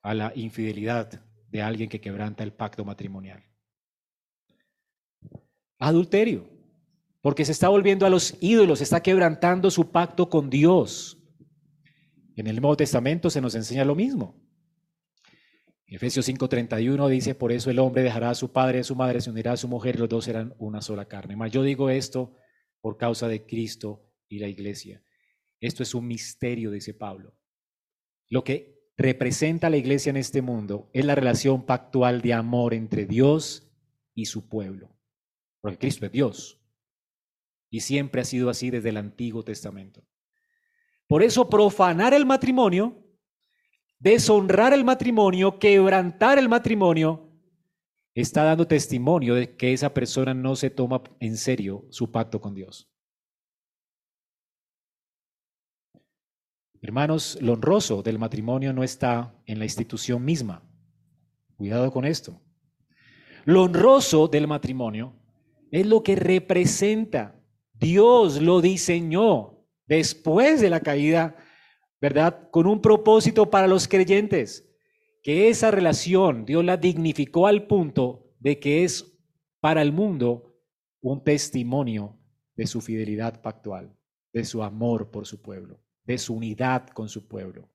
[0.01, 3.41] a la infidelidad de alguien que quebranta el pacto matrimonial.
[5.79, 6.57] Adulterio
[7.21, 11.17] porque se está volviendo a los ídolos, está quebrantando su pacto con Dios.
[12.35, 14.46] En el Nuevo Testamento se nos enseña lo mismo.
[15.87, 19.21] Efesios 5:31 dice, por eso el hombre dejará a su padre y a su madre,
[19.21, 21.35] se unirá a su mujer y los dos serán una sola carne.
[21.35, 22.35] Mas yo digo esto
[22.81, 25.01] por causa de Cristo y la iglesia.
[25.61, 27.37] Esto es un misterio, dice Pablo.
[28.29, 33.05] Lo que representa la iglesia en este mundo es la relación pactual de amor entre
[33.05, 33.71] Dios
[34.13, 34.97] y su pueblo.
[35.61, 36.61] Porque Cristo es Dios.
[37.69, 40.05] Y siempre ha sido así desde el Antiguo Testamento.
[41.07, 43.06] Por eso profanar el matrimonio,
[43.99, 47.29] deshonrar el matrimonio, quebrantar el matrimonio,
[48.13, 52.55] está dando testimonio de que esa persona no se toma en serio su pacto con
[52.55, 52.89] Dios.
[56.81, 60.63] Hermanos, lo honroso del matrimonio no está en la institución misma.
[61.55, 62.39] Cuidado con esto.
[63.45, 65.15] Lo honroso del matrimonio
[65.71, 67.37] es lo que representa
[67.79, 71.35] Dios lo diseñó después de la caída,
[71.99, 72.49] ¿verdad?
[72.51, 74.67] Con un propósito para los creyentes,
[75.23, 79.17] que esa relación Dios la dignificó al punto de que es
[79.59, 80.55] para el mundo
[81.01, 82.17] un testimonio
[82.55, 83.95] de su fidelidad pactual,
[84.33, 87.69] de su amor por su pueblo, de su unidad con su pueblo,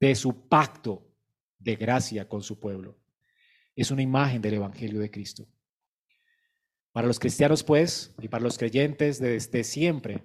[0.00, 1.10] de su pacto
[1.58, 2.98] de gracia con su pueblo.
[3.74, 5.48] Es una imagen del Evangelio de Cristo.
[6.92, 10.22] Para los cristianos, pues, y para los creyentes desde siempre,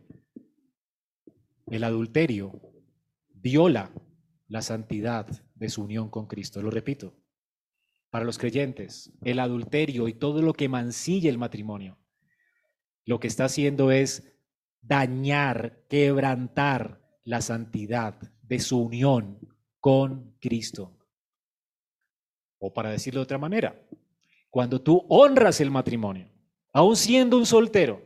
[1.68, 2.69] el adulterio
[3.42, 3.92] viola
[4.48, 6.62] la santidad de su unión con Cristo.
[6.62, 7.16] Lo repito,
[8.10, 12.00] para los creyentes, el adulterio y todo lo que mancilla el matrimonio,
[13.06, 14.36] lo que está haciendo es
[14.82, 19.40] dañar, quebrantar la santidad de su unión
[19.80, 20.98] con Cristo.
[22.58, 23.88] O para decirlo de otra manera,
[24.50, 26.30] cuando tú honras el matrimonio,
[26.74, 28.02] aún siendo un soltero.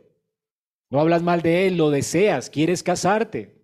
[0.90, 3.63] No hablas mal de él, lo deseas, quieres casarte.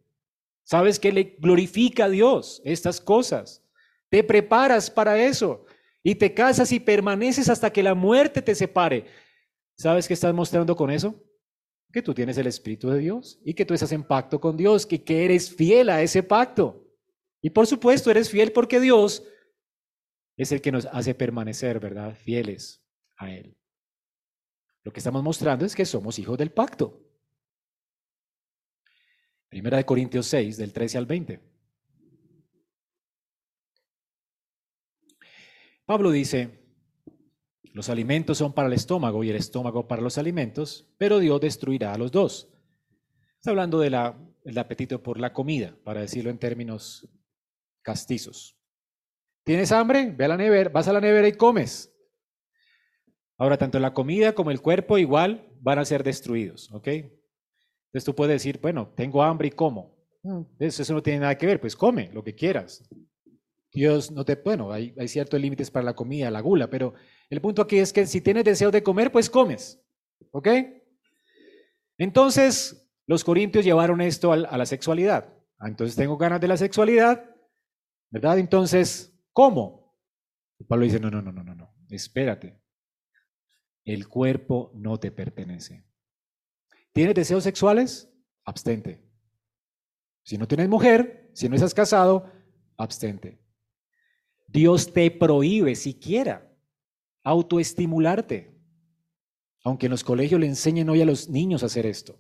[0.69, 3.65] Sabes que le glorifica a Dios estas cosas.
[4.07, 5.65] Te preparas para eso
[6.03, 9.05] y te casas y permaneces hasta que la muerte te separe.
[9.75, 11.23] ¿Sabes qué estás mostrando con eso?
[11.91, 14.85] Que tú tienes el Espíritu de Dios y que tú estás en pacto con Dios,
[14.85, 16.87] que, que eres fiel a ese pacto.
[17.41, 19.23] Y por supuesto eres fiel porque Dios
[20.37, 22.13] es el que nos hace permanecer, ¿verdad?
[22.13, 22.85] Fieles
[23.17, 23.57] a Él.
[24.83, 27.08] Lo que estamos mostrando es que somos hijos del pacto.
[29.49, 31.41] Primera de Corintios 6, del 13 al 20.
[35.85, 36.59] Pablo dice,
[37.73, 41.93] los alimentos son para el estómago y el estómago para los alimentos, pero Dios destruirá
[41.93, 42.53] a los dos.
[43.37, 47.09] Está hablando del apetito por la comida, para decirlo en términos
[47.81, 48.55] castizos.
[49.43, 50.13] ¿Tienes hambre?
[50.15, 51.91] Ve a la nevera, vas a la nevera y comes.
[53.37, 56.87] Ahora, tanto la comida como el cuerpo igual van a ser destruidos, ¿ok?
[57.89, 59.97] Entonces tú puedes decir, bueno, tengo hambre y como.
[60.23, 62.87] Mm, eso no tiene nada que ver, pues come lo que quieras.
[63.71, 66.93] Dios no te, bueno, hay, hay ciertos límites para la comida, la gula, pero
[67.29, 69.81] el punto aquí es que si tienes deseo de comer, pues comes.
[70.31, 70.47] ¿Ok?
[71.97, 75.33] Entonces, los corintios llevaron esto a la sexualidad.
[75.59, 77.25] Ah, entonces tengo ganas de la sexualidad,
[78.09, 78.39] ¿verdad?
[78.39, 79.95] Entonces, ¿cómo?
[80.67, 82.61] Pablo dice, no, no, no, no, no, no, espérate.
[83.83, 85.85] El cuerpo no te pertenece.
[86.93, 88.11] ¿Tienes deseos sexuales?
[88.45, 89.03] Abstente.
[90.23, 92.31] Si no tienes mujer, si no estás casado,
[92.77, 93.41] abstente.
[94.47, 96.49] Dios te prohíbe siquiera
[97.23, 98.55] autoestimularte.
[99.63, 102.19] Aunque en los colegios le enseñen hoy a los niños a hacer esto.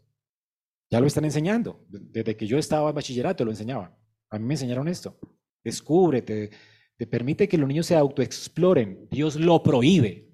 [0.91, 1.85] Ya lo están enseñando.
[1.87, 3.95] Desde que yo estaba en bachillerato lo enseñaban.
[4.29, 5.19] A mí me enseñaron esto.
[5.63, 6.51] Descúbrete,
[6.97, 9.07] te permite que los niños se autoexploren.
[9.09, 10.29] Dios lo prohíbe.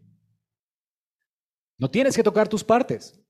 [1.78, 3.22] No tienes que tocar tus partes.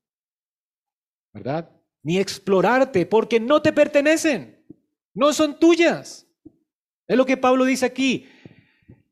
[1.36, 1.70] ¿Verdad?
[2.02, 4.66] Ni explorarte porque no te pertenecen.
[5.14, 6.26] No son tuyas.
[7.08, 8.26] Es lo que Pablo dice aquí.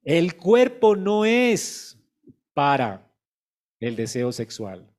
[0.04, 2.00] El cuerpo no es
[2.54, 3.14] para
[3.82, 4.90] el deseo sexual.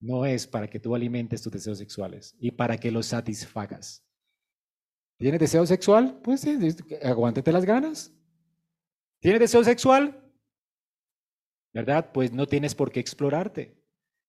[0.00, 4.02] No es para que tú alimentes tus deseos sexuales y para que los satisfagas.
[5.18, 6.18] ¿Tienes deseo sexual?
[6.22, 6.46] Pues
[7.02, 8.10] aguántate las ganas.
[9.20, 10.18] ¿Tienes deseo sexual?
[11.74, 12.10] ¿Verdad?
[12.12, 13.78] Pues no tienes por qué explorarte,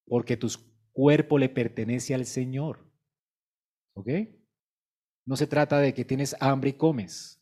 [0.05, 0.49] porque tu
[0.91, 2.89] cuerpo le pertenece al Señor.
[3.93, 4.09] ¿Ok?
[5.25, 7.41] No se trata de que tienes hambre y comes.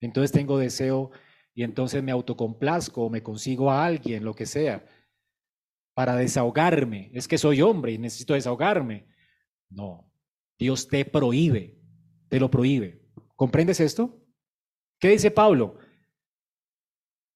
[0.00, 1.10] Entonces tengo deseo
[1.54, 4.86] y entonces me autocomplazco o me consigo a alguien, lo que sea
[5.94, 7.10] para desahogarme.
[7.14, 9.06] Es que soy hombre y necesito desahogarme.
[9.70, 10.12] No,
[10.58, 11.80] Dios te prohíbe,
[12.28, 13.00] te lo prohíbe.
[13.36, 14.20] ¿Comprendes esto?
[14.98, 15.78] ¿Qué dice Pablo?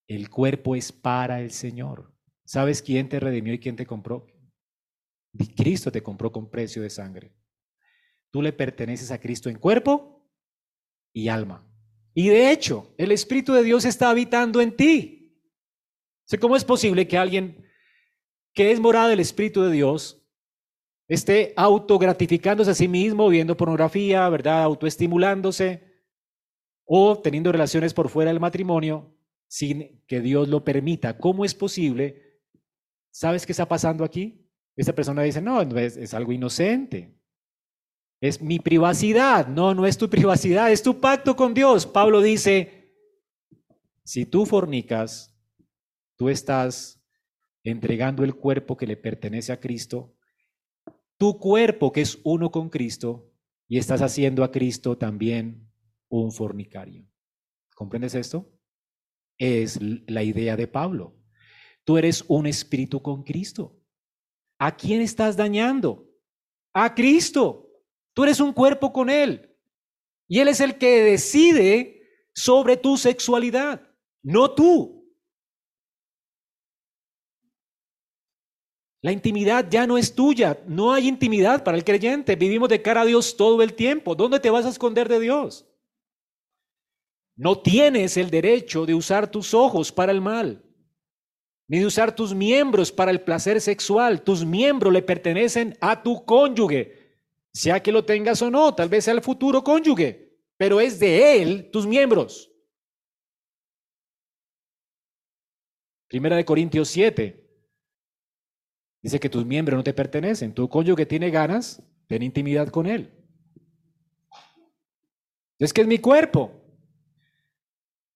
[0.07, 2.13] El cuerpo es para el Señor.
[2.45, 4.27] ¿Sabes quién te redimió y quién te compró?
[5.57, 7.33] Cristo te compró con precio de sangre.
[8.31, 10.29] Tú le perteneces a Cristo en cuerpo
[11.13, 11.67] y alma.
[12.15, 15.41] Y de hecho, el Espíritu de Dios está habitando en ti.
[16.41, 17.65] ¿Cómo es posible que alguien
[18.59, 20.27] que es morada del Espíritu de Dios,
[21.07, 24.65] esté autogratificándose a sí mismo, viendo pornografía, ¿verdad?
[24.65, 26.03] Autoestimulándose
[26.85, 31.19] o teniendo relaciones por fuera del matrimonio sin que Dios lo permita.
[31.19, 32.41] ¿Cómo es posible?
[33.13, 34.48] ¿Sabes qué está pasando aquí?
[34.79, 37.21] Esta persona dice, no, es, es algo inocente.
[38.21, 39.49] Es mi privacidad.
[39.49, 41.85] No, no es tu privacidad, es tu pacto con Dios.
[41.85, 42.95] Pablo dice,
[44.05, 45.37] si tú fornicas,
[46.17, 47.05] tú estás
[47.65, 50.15] entregando el cuerpo que le pertenece a Cristo,
[51.17, 53.33] tu cuerpo que es uno con Cristo,
[53.67, 55.69] y estás haciendo a Cristo también
[56.09, 57.05] un fornicario.
[57.75, 58.57] ¿Comprendes esto?
[59.39, 61.19] Es la idea de Pablo.
[61.83, 63.78] Tú eres un espíritu con Cristo.
[64.59, 66.07] ¿A quién estás dañando?
[66.73, 67.71] A Cristo.
[68.13, 69.57] Tú eres un cuerpo con Él.
[70.27, 71.99] Y Él es el que decide
[72.35, 73.83] sobre tu sexualidad,
[74.23, 74.99] no tú.
[79.01, 83.03] La intimidad ya no es tuya, no hay intimidad para el creyente, vivimos de cara
[83.03, 84.15] a Dios todo el tiempo.
[84.15, 85.67] ¿Dónde te vas a esconder de Dios?
[87.37, 90.68] No tienes el derecho de usar tus ojos para el mal,
[91.69, 94.23] ni de usar tus miembros para el placer sexual.
[94.23, 97.17] Tus miembros le pertenecen a tu cónyuge,
[97.53, 101.41] sea que lo tengas o no, tal vez sea el futuro cónyuge, pero es de
[101.41, 102.51] él tus miembros.
[106.09, 107.49] Primera de Corintios 7,
[109.03, 110.53] Dice que tus miembros no te pertenecen.
[110.53, 113.13] Tu cónyuge tiene ganas, ten intimidad con él.
[115.59, 116.53] Es que es mi cuerpo.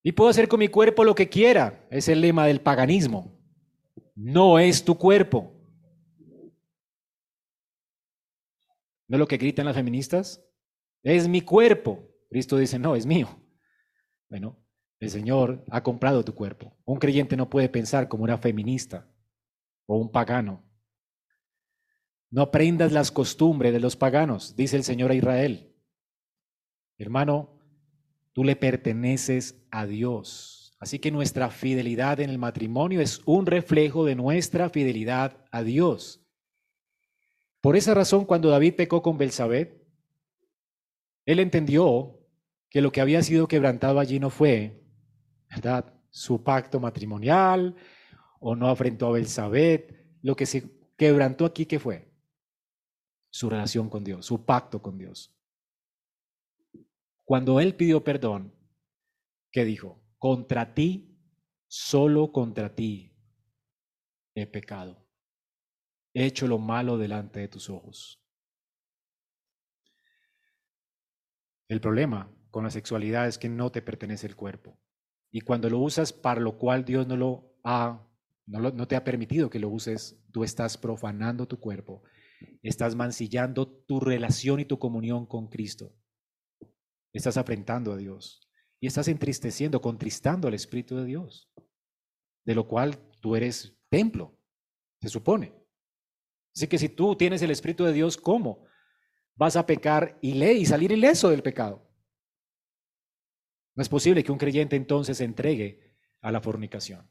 [0.03, 1.87] Y puedo hacer con mi cuerpo lo que quiera.
[1.91, 3.33] Es el lema del paganismo.
[4.15, 5.53] No es tu cuerpo.
[9.09, 10.43] ¿No es lo que gritan las feministas?
[11.03, 12.09] Es mi cuerpo.
[12.31, 13.29] Cristo dice, no, es mío.
[14.29, 14.59] Bueno,
[15.01, 16.79] el Señor ha comprado tu cuerpo.
[16.85, 19.13] Un creyente no puede pensar como una feminista
[19.87, 20.65] o un pagano.
[22.31, 25.77] No aprendas las costumbres de los paganos, dice el Señor a Israel.
[26.97, 27.59] Hermano,
[28.33, 30.62] tú le perteneces a Dios.
[30.83, 36.27] Así que nuestra fidelidad en el matrimonio es un reflejo de nuestra fidelidad a Dios.
[37.61, 39.87] Por esa razón, cuando David pecó con Belsabé,
[41.25, 42.19] él entendió
[42.69, 44.83] que lo que había sido quebrantado allí no fue,
[45.49, 45.95] ¿verdad?
[46.11, 47.77] Su pacto matrimonial
[48.41, 50.17] o no afrentó a Belsabé.
[50.21, 52.13] Lo que se quebrantó aquí, ¿qué fue?
[53.31, 55.35] su relación con Dios, su pacto con Dios.
[57.25, 58.53] Cuando él pidió perdón,
[59.51, 60.02] ¿qué dijo?
[60.23, 61.19] Contra ti,
[61.67, 63.13] solo contra ti
[64.37, 65.05] he pecado.
[66.15, 68.25] He hecho lo malo delante de tus ojos.
[71.67, 74.79] El problema con la sexualidad es que no te pertenece el cuerpo.
[75.33, 78.09] Y cuando lo usas para lo cual Dios no lo ha,
[78.47, 82.05] no, no te ha permitido que lo uses, tú estás profanando tu cuerpo,
[82.63, 85.97] estás mancillando tu relación y tu comunión con Cristo.
[87.13, 88.49] Estás afrentando a Dios
[88.83, 91.49] y estás entristeciendo, contristando al Espíritu de Dios,
[92.45, 94.37] de lo cual tú eres templo,
[95.01, 95.55] se supone.
[96.53, 98.67] Así que si tú tienes el Espíritu de Dios, ¿cómo?
[99.37, 101.89] Vas a pecar y, le y salir ileso del pecado.
[103.77, 107.09] No es posible que un creyente entonces se entregue a la fornicación.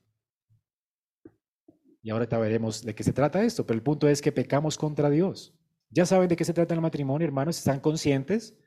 [2.04, 5.10] Y ahora veremos de qué se trata esto, pero el punto es que pecamos contra
[5.10, 5.58] Dios.
[5.90, 8.58] Ya saben de qué se trata el matrimonio, hermanos, están conscientes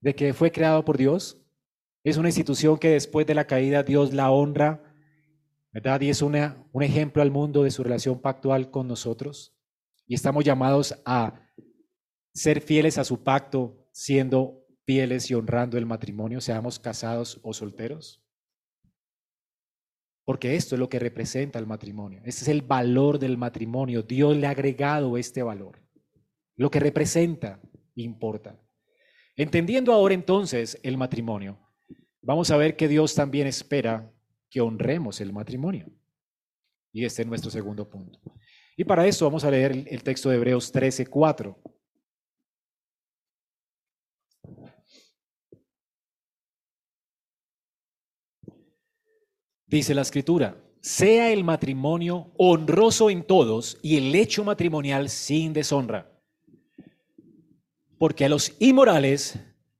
[0.00, 1.43] de que fue creado por Dios.
[2.04, 4.94] Es una institución que después de la caída Dios la honra,
[5.72, 6.00] ¿verdad?
[6.02, 9.56] Y es una, un ejemplo al mundo de su relación pactual con nosotros.
[10.06, 11.40] Y estamos llamados a
[12.34, 18.22] ser fieles a su pacto, siendo fieles y honrando el matrimonio, seamos casados o solteros?
[20.24, 22.20] Porque esto es lo que representa el matrimonio.
[22.24, 24.02] Este es el valor del matrimonio.
[24.02, 25.82] Dios le ha agregado este valor.
[26.56, 27.60] Lo que representa
[27.94, 28.60] importa.
[29.36, 31.58] Entendiendo ahora entonces el matrimonio,
[32.24, 34.10] vamos a ver que Dios también espera
[34.50, 35.92] que honremos el matrimonio.
[36.92, 38.20] Y este es nuestro segundo punto.
[38.76, 41.58] Y para eso vamos a leer el texto de Hebreos 13, 4.
[49.66, 56.12] Dice la escritura, sea el matrimonio honroso en todos y el hecho matrimonial sin deshonra.
[57.98, 59.38] Porque a los inmorales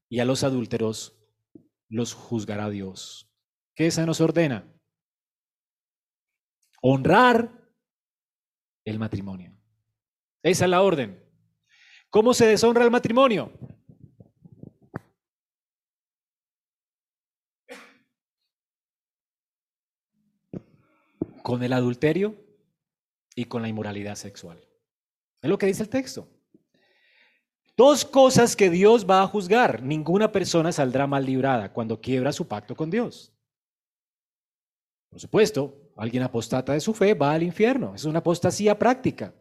[0.08, 1.13] y a los adúlteros
[1.88, 3.30] los juzgará Dios.
[3.74, 4.70] ¿Qué se nos ordena?
[6.82, 7.50] Honrar
[8.84, 9.56] el matrimonio.
[10.42, 11.22] Esa es la orden.
[12.10, 13.52] ¿Cómo se deshonra el matrimonio?
[21.44, 22.42] con el adulterio
[23.36, 24.66] y con la inmoralidad sexual.
[25.42, 26.26] Es lo que dice el texto.
[27.76, 29.82] Dos cosas que Dios va a juzgar.
[29.82, 33.32] Ninguna persona saldrá mal librada cuando quiebra su pacto con Dios.
[35.10, 37.94] Por supuesto, alguien apostata de su fe va al infierno.
[37.94, 39.34] Es una apostasía práctica.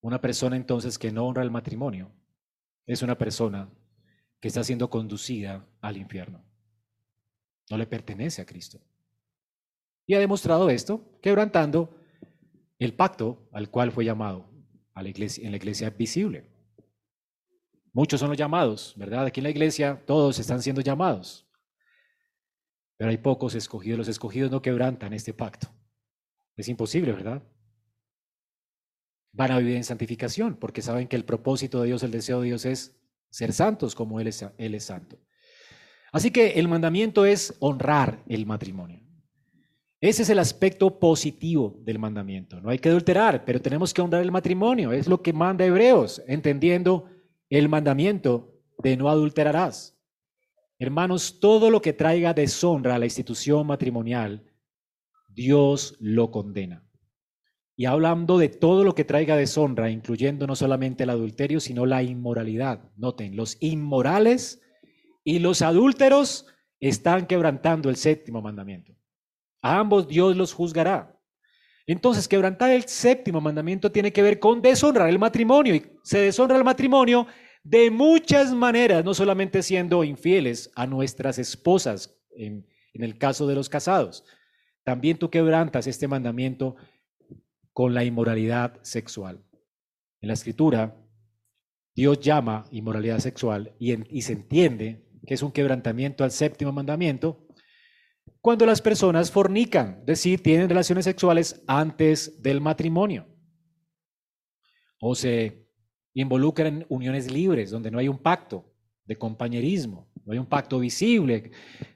[0.00, 2.10] Una persona entonces que no honra el matrimonio
[2.86, 3.68] es una persona
[4.38, 6.44] que está siendo conducida al infierno.
[7.70, 8.78] No le pertenece a Cristo.
[10.06, 11.96] Y ha demostrado esto quebrantando
[12.78, 14.53] el pacto al cual fue llamado
[14.94, 16.50] a la iglesia, en la iglesia visible.
[17.92, 19.26] Muchos son los llamados, ¿verdad?
[19.26, 21.46] Aquí en la iglesia todos están siendo llamados.
[22.96, 23.98] Pero hay pocos escogidos.
[23.98, 25.68] Los escogidos no quebrantan este pacto.
[26.56, 27.42] Es imposible, ¿verdad?
[29.32, 32.46] Van a vivir en santificación porque saben que el propósito de Dios, el deseo de
[32.46, 32.96] Dios es
[33.30, 35.18] ser santos como Él es, Él es santo.
[36.12, 39.03] Así que el mandamiento es honrar el matrimonio.
[40.04, 42.60] Ese es el aspecto positivo del mandamiento.
[42.60, 44.92] No hay que adulterar, pero tenemos que honrar el matrimonio.
[44.92, 47.08] Es lo que manda Hebreos, entendiendo
[47.48, 48.52] el mandamiento
[48.82, 49.98] de no adulterarás.
[50.78, 54.44] Hermanos, todo lo que traiga deshonra a la institución matrimonial,
[55.30, 56.86] Dios lo condena.
[57.74, 62.02] Y hablando de todo lo que traiga deshonra, incluyendo no solamente el adulterio, sino la
[62.02, 62.92] inmoralidad.
[62.98, 64.60] Noten, los inmorales
[65.24, 66.46] y los adúlteros
[66.78, 68.94] están quebrantando el séptimo mandamiento.
[69.64, 71.18] A ambos Dios los juzgará.
[71.86, 75.74] Entonces, quebrantar el séptimo mandamiento tiene que ver con deshonrar el matrimonio.
[75.74, 77.26] Y se deshonra el matrimonio
[77.62, 83.70] de muchas maneras, no solamente siendo infieles a nuestras esposas, en, el caso de los
[83.70, 84.26] casados.
[84.84, 86.76] También tú quebrantas este mandamiento
[87.72, 89.42] con la inmoralidad sexual.
[90.20, 90.94] En la escritura,
[91.96, 97.43] Dios llama inmoralidad sexual y, se entiende que es un quebrantamiento al séptimo mandamiento
[98.44, 103.26] cuando las personas fornican, es decir, tienen relaciones sexuales antes del matrimonio.
[105.00, 105.66] O se
[106.12, 108.70] involucran en uniones libres, donde no hay un pacto
[109.06, 111.52] de compañerismo, no hay un pacto visible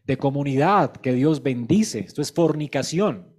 [0.06, 1.98] de comunidad que Dios bendice.
[1.98, 3.30] Esto es fornicación.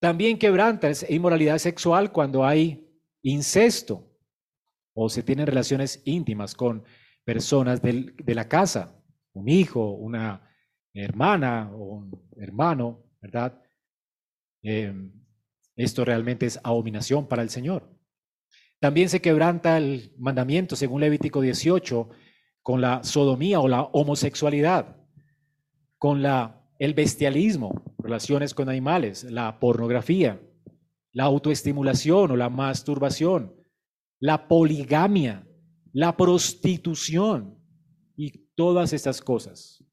[0.00, 2.86] También quebranta inmoralidad sexual cuando hay
[3.22, 4.14] incesto
[4.92, 6.84] o se tienen relaciones íntimas con
[7.24, 9.02] personas de la casa,
[9.32, 10.50] un hijo, una
[10.94, 13.60] hermana o hermano, ¿verdad?
[14.62, 15.12] Em,
[15.76, 17.90] esto realmente es abominación para el Señor.
[18.80, 22.08] También se quebranta el mandamiento, según Levítico 18,
[22.62, 24.96] con la sodomía o la homosexualidad,
[25.98, 30.40] con la, el bestialismo, relaciones con animales, la pornografía,
[31.12, 33.54] la autoestimulación o la masturbación,
[34.18, 35.46] la poligamia,
[35.92, 37.58] la prostitución
[38.16, 39.83] y todas estas cosas,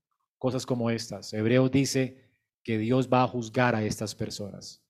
[0.42, 2.18] cosas como estas, Hebreos dice
[2.64, 4.84] que Dios va a juzgar a estas personas.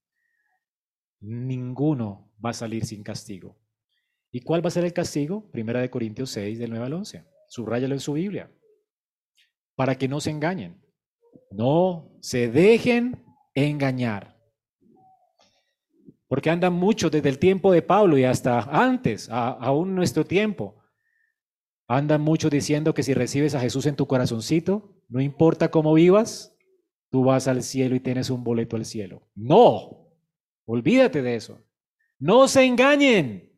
[1.19, 3.59] Ninguno va a salir sin castigo.
[4.31, 5.51] ¿Y cuál va a ser el castigo?
[5.51, 7.25] Primera de Corintios 6, del 9 al 11.
[7.49, 8.49] Subráyalo en su Biblia.
[9.75, 10.81] Para que no se engañen.
[11.51, 13.21] No se dejen
[13.53, 14.39] engañar.
[16.29, 20.81] Porque andan mucho desde el tiempo de Pablo y hasta antes, aún nuestro tiempo.
[21.89, 26.57] Andan mucho diciendo que si recibes a Jesús en tu corazoncito, no importa cómo vivas,
[27.09, 29.27] tú vas al cielo y tienes un boleto al cielo.
[29.35, 30.09] No,
[30.63, 31.61] olvídate de eso.
[32.17, 33.51] No se engañen.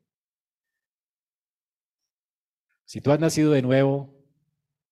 [2.85, 4.19] Si tú has nacido de nuevo,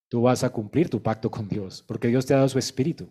[0.07, 3.09] tú vas a cumplir tu pacto con Dios, porque Dios te ha dado su espíritu.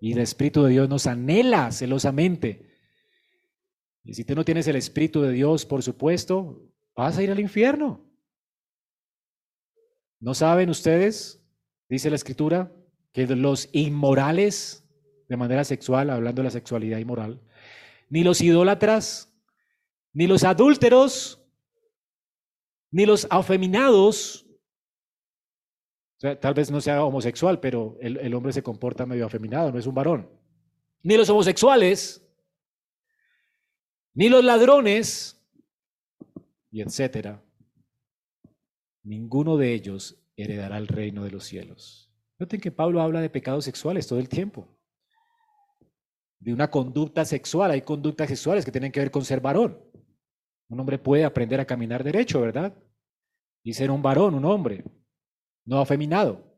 [0.00, 2.66] Y el espíritu de Dios nos anhela celosamente.
[4.04, 7.40] Y si tú no tienes el espíritu de Dios, por supuesto, vas a ir al
[7.40, 8.10] infierno.
[10.18, 11.46] ¿No saben ustedes,
[11.90, 12.72] dice la escritura,
[13.16, 14.86] que los inmorales
[15.26, 17.40] de manera sexual, hablando de la sexualidad inmoral,
[18.10, 19.34] ni los idólatras,
[20.12, 21.42] ni los adúlteros,
[22.90, 24.46] ni los afeminados,
[26.18, 29.86] tal vez no sea homosexual, pero el, el hombre se comporta medio afeminado, no es
[29.86, 30.30] un varón,
[31.02, 32.22] ni los homosexuales,
[34.12, 35.42] ni los ladrones,
[36.70, 37.42] y etcétera,
[39.02, 42.05] ninguno de ellos heredará el reino de los cielos.
[42.38, 44.68] Noten que Pablo habla de pecados sexuales todo el tiempo.
[46.38, 47.70] De una conducta sexual.
[47.70, 49.80] Hay conductas sexuales que tienen que ver con ser varón.
[50.68, 52.76] Un hombre puede aprender a caminar derecho, ¿verdad?
[53.62, 54.84] Y ser un varón, un hombre,
[55.64, 56.56] no afeminado.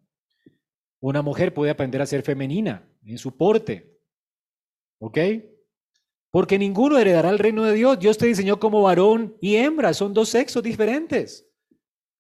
[1.01, 4.01] Una mujer puede aprender a ser femenina en su porte.
[4.99, 5.19] ¿Ok?
[6.31, 7.99] Porque ninguno heredará el reino de Dios.
[7.99, 9.95] Dios te diseñó como varón y hembra.
[9.95, 11.49] Son dos sexos diferentes.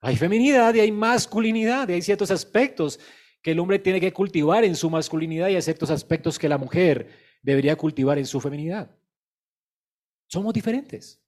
[0.00, 3.00] Hay feminidad y hay masculinidad y hay ciertos aspectos
[3.42, 6.58] que el hombre tiene que cultivar en su masculinidad y hay ciertos aspectos que la
[6.58, 7.10] mujer
[7.42, 8.90] debería cultivar en su feminidad.
[10.26, 11.22] Somos diferentes.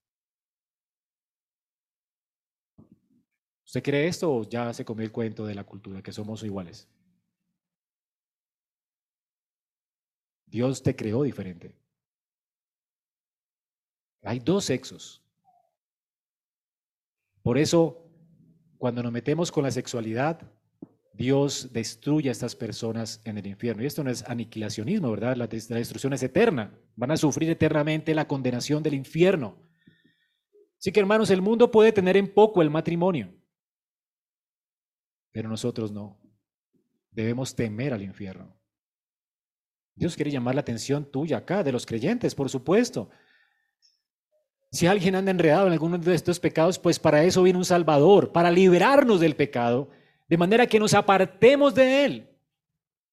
[3.64, 6.88] ¿Usted cree esto o ya se comió el cuento de la cultura, que somos iguales?
[10.46, 11.76] Dios te creó diferente.
[14.22, 15.22] Hay dos sexos.
[17.42, 18.10] Por eso
[18.76, 20.40] cuando nos metemos con la sexualidad,
[21.20, 23.82] Dios destruye a estas personas en el infierno.
[23.82, 25.36] Y esto no es aniquilacionismo, ¿verdad?
[25.36, 26.74] La, destrucción es eterna.
[26.96, 29.58] Van a sufrir eternamente la condenación del infierno.
[30.78, 33.34] Así que hermanos, el mundo puede tener en poco el matrimonio,
[35.30, 36.18] pero nosotros no.
[37.10, 38.58] Debemos temer al infierno.
[39.94, 43.10] Dios quiere llamar la atención tuya acá, de los creyentes, por supuesto.
[44.72, 48.32] Si alguien anda enredado en alguno de estos pecados, pues para eso viene un Salvador,
[48.32, 49.90] para liberarnos del pecado,
[50.30, 52.38] de manera que nos apartemos de él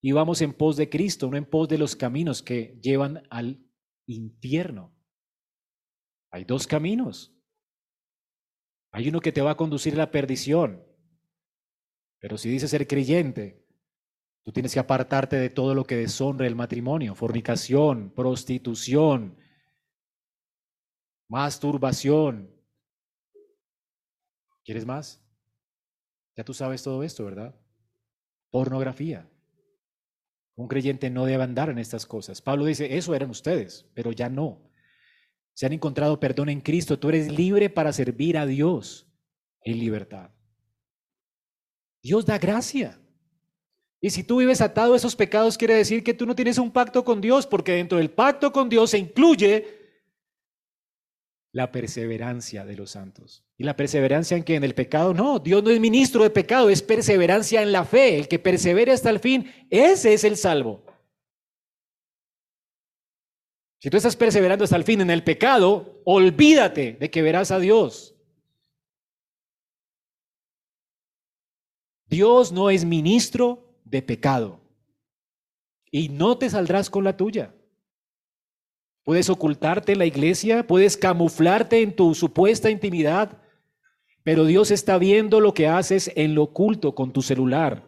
[0.01, 3.59] y vamos en pos de Cristo, no en pos de los caminos que llevan al
[4.05, 4.95] infierno.
[6.29, 7.35] Hay dos caminos.
[8.91, 10.85] Hay uno que te va a conducir a la perdición,
[12.19, 13.65] pero si dices ser creyente,
[14.45, 19.39] tú tienes que apartarte de todo lo que deshonre el matrimonio, fornicación, prostitución,
[21.27, 22.55] masturbación.
[24.63, 25.26] ¿Quieres más?
[26.37, 27.55] Ya tú sabes todo esto, ¿verdad?
[28.51, 29.27] Pornografía.
[30.55, 32.41] Un creyente no debe andar en estas cosas.
[32.41, 34.61] Pablo dice, eso eran ustedes, pero ya no.
[35.53, 36.99] Se han encontrado perdón en Cristo.
[36.99, 39.11] Tú eres libre para servir a Dios
[39.61, 40.29] en libertad.
[42.03, 42.99] Dios da gracia.
[43.99, 46.71] Y si tú vives atado a esos pecados, quiere decir que tú no tienes un
[46.71, 49.76] pacto con Dios, porque dentro del pacto con Dios se incluye
[51.51, 53.43] la perseverancia de los santos.
[53.57, 55.13] ¿Y la perseverancia en que En el pecado.
[55.13, 58.17] No, Dios no es ministro de pecado, es perseverancia en la fe.
[58.17, 60.83] El que persevere hasta el fin, ese es el salvo.
[63.79, 67.59] Si tú estás perseverando hasta el fin en el pecado, olvídate de que verás a
[67.59, 68.15] Dios.
[72.07, 74.61] Dios no es ministro de pecado.
[75.91, 77.53] Y no te saldrás con la tuya.
[79.07, 83.41] Puedes ocultarte en la iglesia, puedes camuflarte en tu supuesta intimidad,
[84.21, 87.87] pero Dios está viendo lo que haces en lo oculto con tu celular.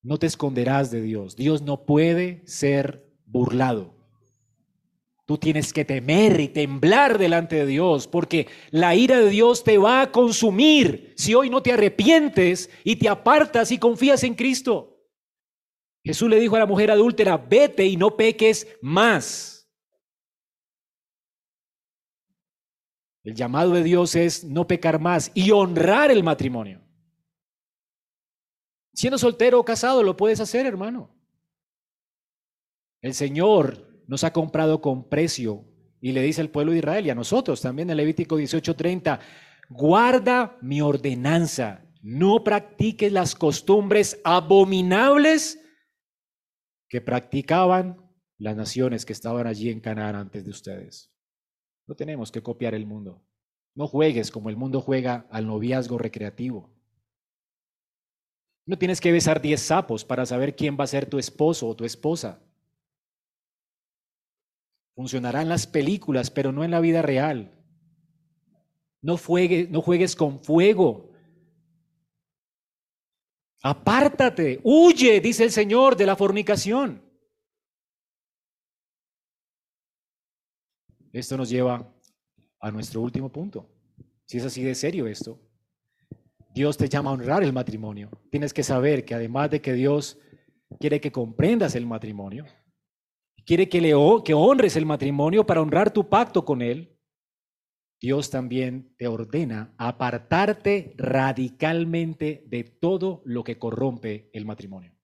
[0.00, 1.36] No te esconderás de Dios.
[1.36, 3.94] Dios no puede ser burlado.
[5.26, 9.76] Tú tienes que temer y temblar delante de Dios, porque la ira de Dios te
[9.76, 14.93] va a consumir si hoy no te arrepientes y te apartas y confías en Cristo.
[16.04, 19.66] Jesús le dijo a la mujer adúltera, vete y no peques más.
[23.22, 26.82] El llamado de Dios es no pecar más y honrar el matrimonio.
[28.92, 31.10] Siendo soltero o casado, lo puedes hacer, hermano.
[33.00, 35.64] El Señor nos ha comprado con precio
[36.02, 39.20] y le dice al pueblo de Israel y a nosotros también en Levítico 18:30,
[39.70, 45.63] guarda mi ordenanza, no practiques las costumbres abominables
[46.88, 47.96] que practicaban
[48.38, 51.12] las naciones que estaban allí en Canaán antes de ustedes.
[51.86, 53.22] No tenemos que copiar el mundo.
[53.74, 56.70] No juegues como el mundo juega al noviazgo recreativo.
[58.66, 61.76] No tienes que besar diez sapos para saber quién va a ser tu esposo o
[61.76, 62.42] tu esposa.
[64.94, 67.60] Funcionará en las películas, pero no en la vida real.
[69.02, 71.13] No juegues con fuego.
[73.66, 77.02] Apártate, huye, dice el Señor, de la fornicación.
[81.10, 81.90] Esto nos lleva
[82.60, 83.66] a nuestro último punto.
[84.26, 85.40] Si es así de serio esto,
[86.52, 88.10] Dios te llama a honrar el matrimonio.
[88.30, 90.18] Tienes que saber que además de que Dios
[90.78, 92.44] quiere que comprendas el matrimonio,
[93.46, 93.80] quiere que,
[94.24, 96.93] que honres el matrimonio para honrar tu pacto con Él,
[98.04, 104.94] Dios también te ordena apartarte radicalmente de todo lo que corrompe el matrimonio.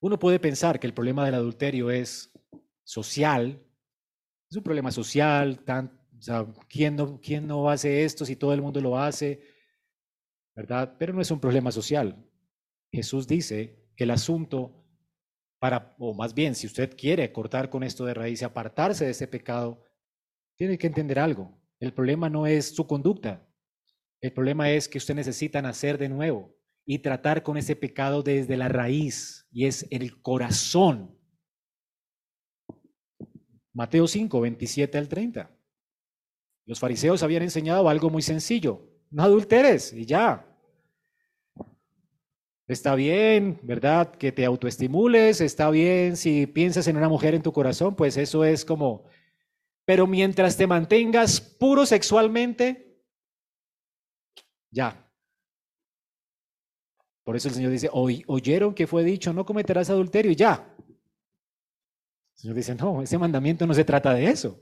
[0.00, 2.32] Uno puede pensar que el problema del adulterio es
[2.82, 3.64] social,
[4.50, 8.52] es un problema social, tan, o sea, ¿quién no, ¿quién no hace esto si todo
[8.52, 9.40] el mundo lo hace?
[10.56, 10.96] ¿Verdad?
[10.98, 12.28] Pero no es un problema social.
[12.90, 14.84] Jesús dice que el asunto
[15.60, 19.12] para, o más bien, si usted quiere cortar con esto de raíz y apartarse de
[19.12, 19.84] ese pecado,
[20.58, 21.56] tiene que entender algo.
[21.80, 23.48] El problema no es su conducta.
[24.20, 26.52] El problema es que usted necesita nacer de nuevo
[26.84, 31.16] y tratar con ese pecado desde la raíz, y es el corazón.
[33.72, 35.50] Mateo 5, 27 al 30.
[36.66, 40.44] Los fariseos habían enseñado algo muy sencillo, no adulteres y ya.
[42.66, 44.10] Está bien, ¿verdad?
[44.10, 48.44] Que te autoestimules, está bien si piensas en una mujer en tu corazón, pues eso
[48.44, 49.04] es como...
[49.88, 53.00] Pero mientras te mantengas puro sexualmente,
[54.70, 55.10] ya.
[57.24, 60.76] Por eso el Señor dice, oyeron que fue dicho, no cometerás adulterio y ya.
[62.34, 64.60] El Señor dice, no, ese mandamiento no se trata de eso.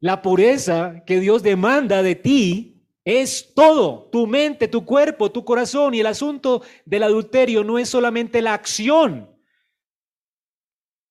[0.00, 5.94] La pureza que Dios demanda de ti es todo, tu mente, tu cuerpo, tu corazón.
[5.94, 9.30] Y el asunto del adulterio no es solamente la acción,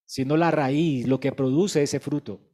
[0.06, 2.51] sino la raíz, lo que produce ese fruto.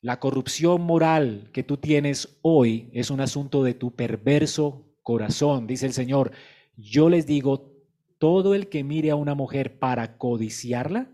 [0.00, 5.86] La corrupción moral que tú tienes hoy es un asunto de tu perverso corazón, dice
[5.86, 6.30] el Señor.
[6.76, 7.74] Yo les digo,
[8.18, 11.12] todo el que mire a una mujer para codiciarla,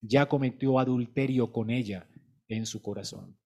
[0.00, 2.08] ya cometió adulterio con ella
[2.48, 3.38] en su corazón.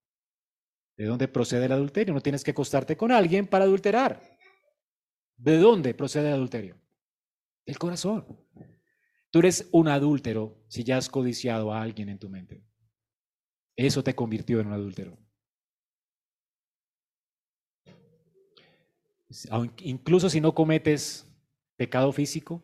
[0.97, 2.15] ¿De dónde procede el adulterio?
[2.15, 4.23] No tienes que acostarte con alguien para adulterar.
[5.37, 6.81] ¿De dónde procede el adulterio?
[7.67, 8.25] Del corazón.
[9.31, 12.65] Tú eres un adúltero si ya has codiciado a alguien en tu mente.
[13.77, 15.19] Eso te convirtió en un adúltero.
[19.81, 21.27] Incluso si no cometes
[21.77, 22.63] pecado físico,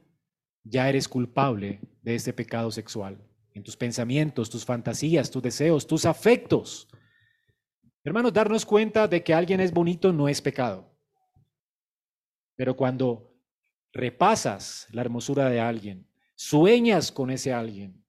[0.63, 3.19] ya eres culpable de este pecado sexual
[3.55, 6.89] en tus pensamientos, tus fantasías, tus deseos, tus afectos.
[8.05, 10.89] Hermanos, darnos cuenta de que alguien es bonito no es pecado.
[12.57, 13.35] Pero cuando
[13.93, 18.00] repasas la hermosura de alguien, sueñas con ese alguien,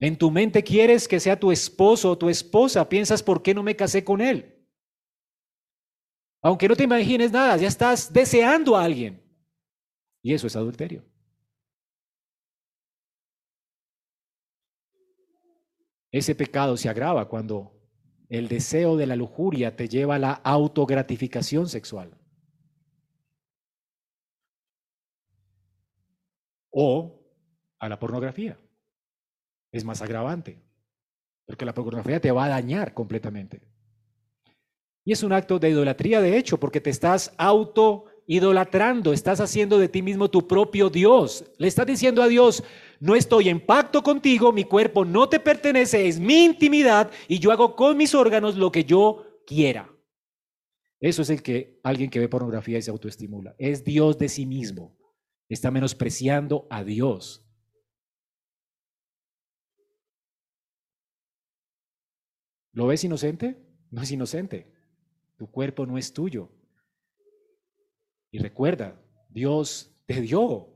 [0.00, 3.62] en tu mente quieres que sea tu esposo o tu esposa, piensas, ¿por qué no
[3.62, 4.52] me casé con él?
[6.42, 9.22] Aunque no te imagines nada, ya estás deseando a alguien.
[10.22, 11.04] Y eso es adulterio.
[16.10, 17.72] Ese pecado se agrava cuando
[18.28, 22.16] el deseo de la lujuria te lleva a la autogratificación sexual.
[26.70, 27.22] O
[27.78, 28.58] a la pornografía.
[29.76, 30.58] Es más agravante,
[31.44, 33.60] porque la pornografía te va a dañar completamente.
[35.04, 39.78] Y es un acto de idolatría, de hecho, porque te estás auto idolatrando, estás haciendo
[39.78, 41.44] de ti mismo tu propio Dios.
[41.58, 42.64] Le estás diciendo a Dios,
[43.00, 47.52] no estoy en pacto contigo, mi cuerpo no te pertenece, es mi intimidad y yo
[47.52, 49.90] hago con mis órganos lo que yo quiera.
[51.00, 53.54] Eso es el que alguien que ve pornografía y se autoestimula.
[53.58, 54.96] Es Dios de sí mismo.
[55.50, 57.45] Está menospreciando a Dios.
[62.76, 63.56] ¿Lo ves inocente?
[63.90, 64.70] No es inocente.
[65.38, 66.50] Tu cuerpo no es tuyo.
[68.30, 69.00] Y recuerda,
[69.30, 70.68] Dios te dio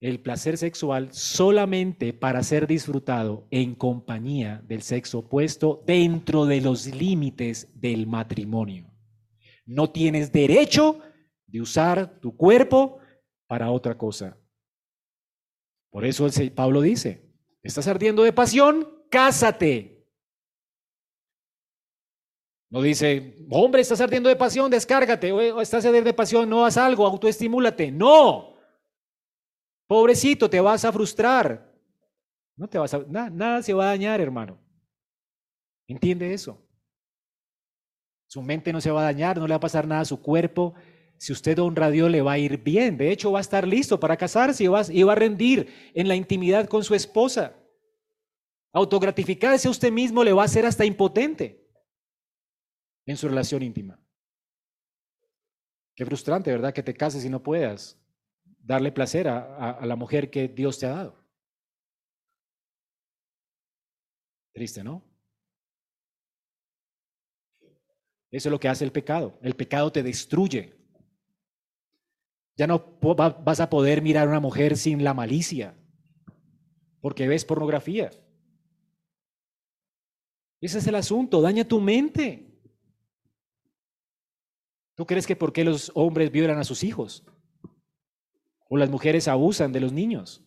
[0.00, 6.86] el placer sexual solamente para ser disfrutado en compañía del sexo opuesto dentro de los
[6.94, 8.92] límites del matrimonio.
[9.64, 11.00] No tienes derecho
[11.46, 12.98] de usar tu cuerpo
[13.46, 14.36] para otra cosa.
[15.88, 17.24] Por eso el Pablo dice,
[17.62, 18.86] ¿estás ardiendo de pasión?
[19.10, 19.99] Cásate.
[22.70, 25.32] No dice, hombre, estás ardiendo de pasión, descárgate.
[25.60, 27.90] Estás ardiendo de pasión, no haz algo, autoestimúlate.
[27.90, 28.54] No.
[29.88, 31.68] Pobrecito, te vas a frustrar.
[32.56, 34.56] No te vas a, nada, nada se va a dañar, hermano.
[35.88, 36.64] ¿Entiende eso?
[38.28, 40.22] Su mente no se va a dañar, no le va a pasar nada a su
[40.22, 40.74] cuerpo.
[41.18, 42.96] Si usted honra a Dios, le va a ir bien.
[42.96, 46.06] De hecho, va a estar listo para casarse y va, y va a rendir en
[46.06, 47.56] la intimidad con su esposa.
[48.72, 51.59] Autogratificarse a usted mismo le va a hacer hasta impotente
[53.10, 53.98] en su relación íntima.
[55.94, 56.72] Qué frustrante, ¿verdad?
[56.72, 57.98] Que te cases y no puedas
[58.58, 61.16] darle placer a, la mujer que Dios te ha dado.
[64.52, 65.02] Triste, ¿no?
[68.30, 69.38] Eso es lo que hace el pecado.
[69.42, 70.76] El pecado te destruye.
[72.56, 75.74] Ya no vas a poder mirar a una mujer sin la malicia,
[77.00, 78.10] porque ves pornografía.
[80.60, 82.49] Ese es el asunto, daña tu mente.
[85.00, 87.24] ¿Tú crees que por qué los hombres violan a sus hijos?
[88.68, 90.44] O las mujeres abusan de los niños.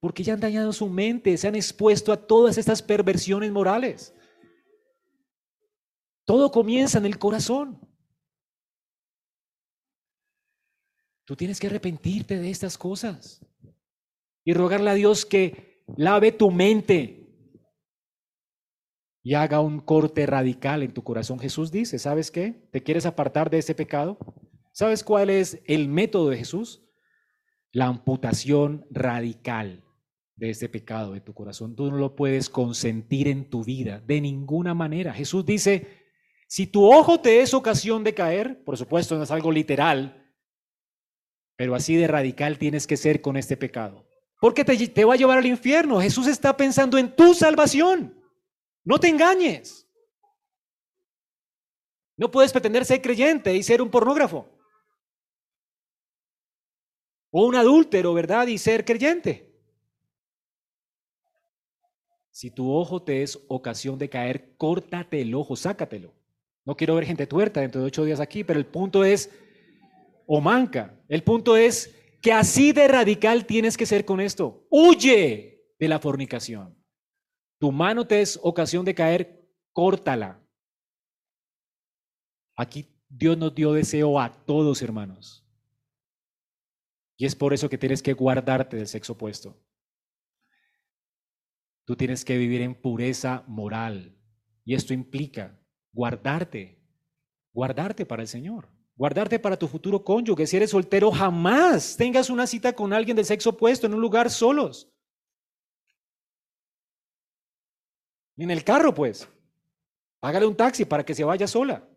[0.00, 4.14] Porque ya han dañado su mente, se han expuesto a todas estas perversiones morales.
[6.24, 7.78] Todo comienza en el corazón.
[11.26, 13.44] Tú tienes que arrepentirte de estas cosas
[14.46, 17.21] y rogarle a Dios que lave tu mente
[19.22, 21.38] y haga un corte radical en tu corazón.
[21.38, 22.68] Jesús dice, ¿sabes qué?
[22.72, 24.18] ¿Te quieres apartar de ese pecado?
[24.72, 26.82] ¿Sabes cuál es el método de Jesús?
[27.72, 29.82] la amputación radical
[30.36, 31.74] de este pecado de tu corazón.
[31.74, 35.12] Tú no lo puedes consentir en tu vida de ninguna manera.
[35.12, 35.86] Jesús dice,
[36.48, 40.34] si tu ojo te es ocasión de caer, por supuesto no es algo literal,
[41.56, 44.06] pero así de radical tienes que ser con este pecado.
[44.40, 46.00] Porque te, te va a llevar al infierno.
[46.00, 48.21] Jesús está pensando en tu salvación.
[48.84, 49.86] No te engañes.
[52.16, 54.48] No puedes pretender ser creyente y ser un pornógrafo
[57.32, 58.46] o un adúltero, ¿verdad?
[58.46, 59.50] Y ser creyente.
[62.30, 66.14] Si tu ojo te es ocasión de caer, córtate el ojo, sácatelo.
[66.64, 69.30] No quiero ver gente tuerta dentro de ocho días aquí, pero el punto es,
[70.26, 74.66] o manca, el punto es que así de radical tienes que ser con esto.
[74.70, 76.81] Huye de la fornicación.
[77.62, 80.44] Tu mano te es ocasión de caer, córtala.
[82.56, 85.46] Aquí Dios nos dio deseo a todos, hermanos.
[87.16, 89.56] Y es por eso que tienes que guardarte del sexo opuesto.
[91.84, 94.18] Tú tienes que vivir en pureza moral.
[94.64, 95.56] Y esto implica
[95.92, 96.84] guardarte,
[97.52, 100.48] guardarte para el Señor, guardarte para tu futuro cónyuge.
[100.48, 104.30] Si eres soltero, jamás tengas una cita con alguien del sexo opuesto en un lugar
[104.30, 104.91] solos.
[108.42, 109.28] En el carro, pues.
[110.18, 111.88] Págale un taxi para que se vaya sola.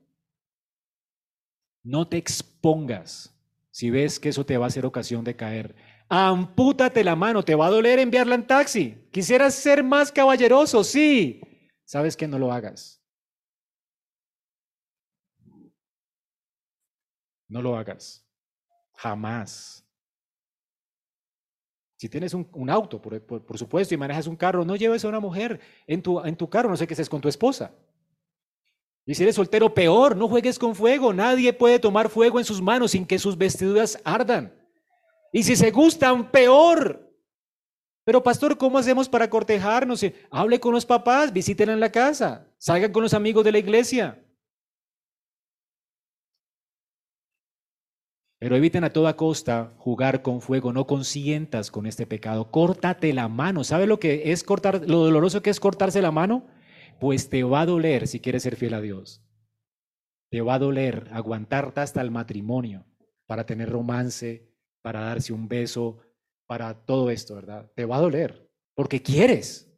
[1.83, 3.35] No te expongas
[3.71, 5.75] si ves que eso te va a ser ocasión de caer.
[6.07, 9.07] Ampútate la mano, te va a doler enviarla en taxi.
[9.11, 11.41] Quisieras ser más caballeroso, sí.
[11.83, 13.01] Sabes que no lo hagas.
[17.47, 18.25] No lo hagas.
[18.93, 19.84] Jamás.
[22.05, 25.59] Si tienes un, auto, por, supuesto, y manejas un carro, no lleves a una mujer
[25.87, 27.71] en tu, en tu carro, no sé qué es con tu esposa.
[29.07, 31.13] Y si eres soltero, peor, no juegues con fuego.
[31.13, 34.53] Nadie puede tomar fuego en sus manos sin que sus vestiduras ardan.
[35.33, 37.11] Y si se gustan, peor.
[38.03, 40.05] Pero pastor, ¿cómo hacemos para cortejarnos?
[40.29, 44.23] Hable con los papás, visiten en la casa, salgan con los amigos de la iglesia.
[48.45, 52.51] Pero eviten a toda costa jugar con fuego, no consientas con este pecado.
[52.51, 53.63] Córtate la mano.
[53.63, 56.45] ¿Sabe lo que es cortar, lo doloroso que es cortarse la mano?
[56.99, 59.23] pues te va a doler si quieres ser fiel a Dios.
[60.29, 62.85] Te va a doler aguantarte hasta el matrimonio
[63.25, 64.47] para tener romance,
[64.83, 65.97] para darse un beso,
[66.45, 67.71] para todo esto, ¿verdad?
[67.75, 69.75] Te va a doler, porque quieres.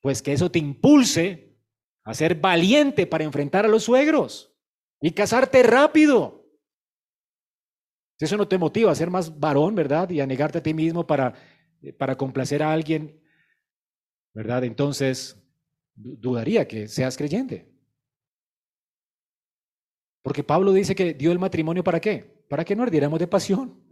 [0.00, 1.58] Pues que eso te impulse
[2.04, 4.50] a ser valiente para enfrentar a los suegros
[4.98, 6.39] y casarte rápido.
[8.20, 10.10] Si eso no te motiva a ser más varón, ¿verdad?
[10.10, 11.32] Y a negarte a ti mismo para,
[11.98, 13.18] para complacer a alguien,
[14.34, 14.62] ¿verdad?
[14.64, 15.42] Entonces,
[15.94, 17.74] dudaría que seas creyente.
[20.20, 22.44] Porque Pablo dice que dio el matrimonio para qué?
[22.50, 23.82] Para que no ardiéramos de pasión.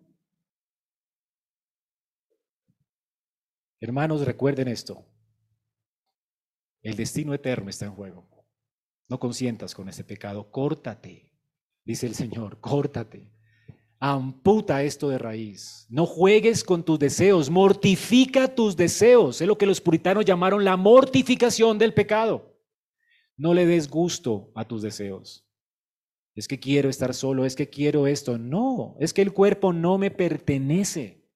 [3.81, 5.07] Hermanos, recuerden esto.
[6.83, 8.29] El destino eterno está en juego.
[9.09, 11.33] No consientas con ese pecado, córtate.
[11.83, 13.38] dice el Señor, córtate.
[14.01, 15.87] Amputa esto de raíz.
[15.89, 19.41] No juegues con tus deseos, mortifica tus deseos.
[19.41, 22.57] Es lo que los puritanos llamaron la mortificación del pecado.
[23.37, 25.45] No le des gusto a tus deseos.
[26.35, 28.39] Es que quiero estar solo, es que quiero esto.
[28.39, 31.29] No, es que el cuerpo no me pertenece.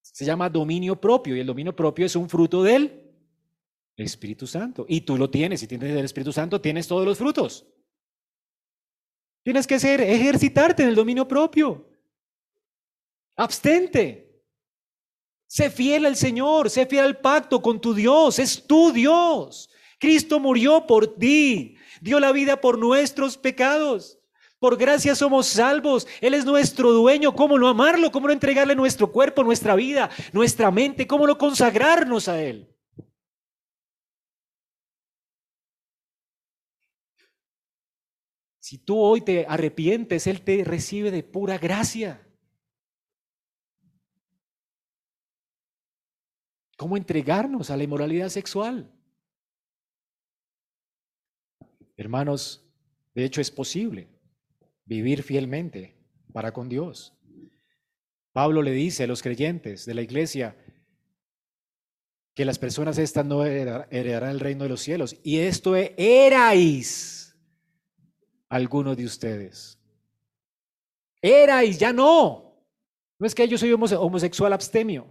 [0.00, 3.12] Se llama dominio propio y el dominio propio es un fruto del
[3.96, 4.86] Espíritu Santo.
[4.88, 7.66] Y tú lo tienes, si tienes el Espíritu Santo, tienes todos los frutos.
[9.48, 11.88] Tienes que ser, ejercitarte en el dominio propio.
[13.34, 14.42] Abstente.
[15.46, 19.70] Sé fiel al Señor, sé fiel al pacto con tu Dios, es tu Dios.
[19.98, 24.18] Cristo murió por ti, dio la vida por nuestros pecados.
[24.58, 26.06] Por gracia somos salvos.
[26.20, 27.34] Él es nuestro dueño.
[27.34, 28.12] ¿Cómo no amarlo?
[28.12, 31.06] ¿Cómo no entregarle nuestro cuerpo, nuestra vida, nuestra mente?
[31.06, 32.68] ¿Cómo no consagrarnos a Él?
[38.68, 42.20] Si tú hoy te arrepientes, Él te recibe de pura gracia.
[46.76, 48.92] ¿Cómo entregarnos a la inmoralidad sexual?
[51.96, 52.70] Hermanos,
[53.14, 54.06] de hecho es posible
[54.84, 55.96] vivir fielmente
[56.34, 57.16] para con Dios.
[58.32, 60.58] Pablo le dice a los creyentes de la iglesia
[62.34, 65.16] que las personas estas no heredarán el reino de los cielos.
[65.22, 67.17] Y esto erais
[68.48, 69.78] alguno de ustedes.
[71.20, 72.54] Erais, ya no.
[73.18, 75.06] No es que yo soy homosexual abstemio.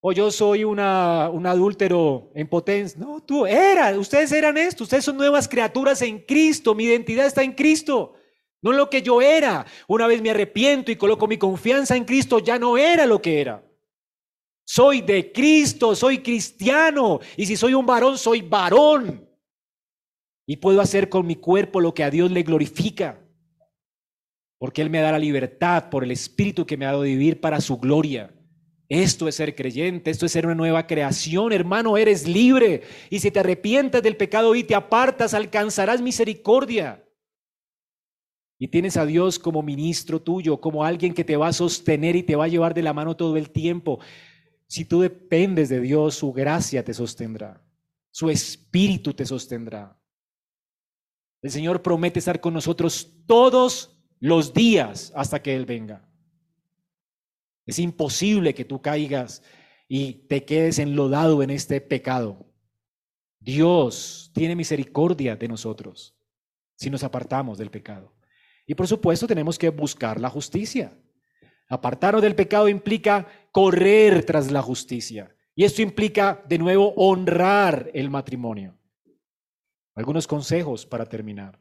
[0.00, 2.98] O yo soy una, un adúltero en potencia.
[3.00, 7.42] No, tú eras, ustedes eran esto, ustedes son nuevas criaturas en Cristo, mi identidad está
[7.42, 8.14] en Cristo,
[8.60, 9.64] no lo que yo era.
[9.88, 13.40] Una vez me arrepiento y coloco mi confianza en Cristo, ya no era lo que
[13.40, 13.64] era.
[14.66, 17.20] Soy de Cristo, soy cristiano.
[17.36, 19.28] Y si soy un varón, soy varón.
[20.46, 23.20] Y puedo hacer con mi cuerpo lo que a Dios le glorifica.
[24.58, 27.60] Porque Él me da la libertad por el Espíritu que me ha dado vivir para
[27.60, 28.30] su gloria.
[28.88, 32.82] Esto es ser creyente, esto es ser una nueva creación, hermano, eres libre.
[33.08, 37.02] Y si te arrepientas del pecado y te apartas, alcanzarás misericordia.
[38.58, 42.22] Y tienes a Dios como ministro tuyo, como alguien que te va a sostener y
[42.22, 43.98] te va a llevar de la mano todo el tiempo.
[44.66, 47.62] Si tú dependes de Dios, su gracia te sostendrá,
[48.10, 49.98] su espíritu te sostendrá.
[51.44, 56.08] El Señor promete estar con nosotros todos los días hasta que Él venga.
[57.66, 59.42] Es imposible que tú caigas
[59.86, 62.46] y te quedes enlodado en este pecado.
[63.40, 66.16] Dios tiene misericordia de nosotros
[66.76, 68.14] si nos apartamos del pecado.
[68.66, 70.96] Y por supuesto tenemos que buscar la justicia.
[71.68, 75.36] Apartarnos del pecado implica correr tras la justicia.
[75.54, 78.78] Y esto implica, de nuevo, honrar el matrimonio.
[79.94, 81.60] Algunos consejos para terminar.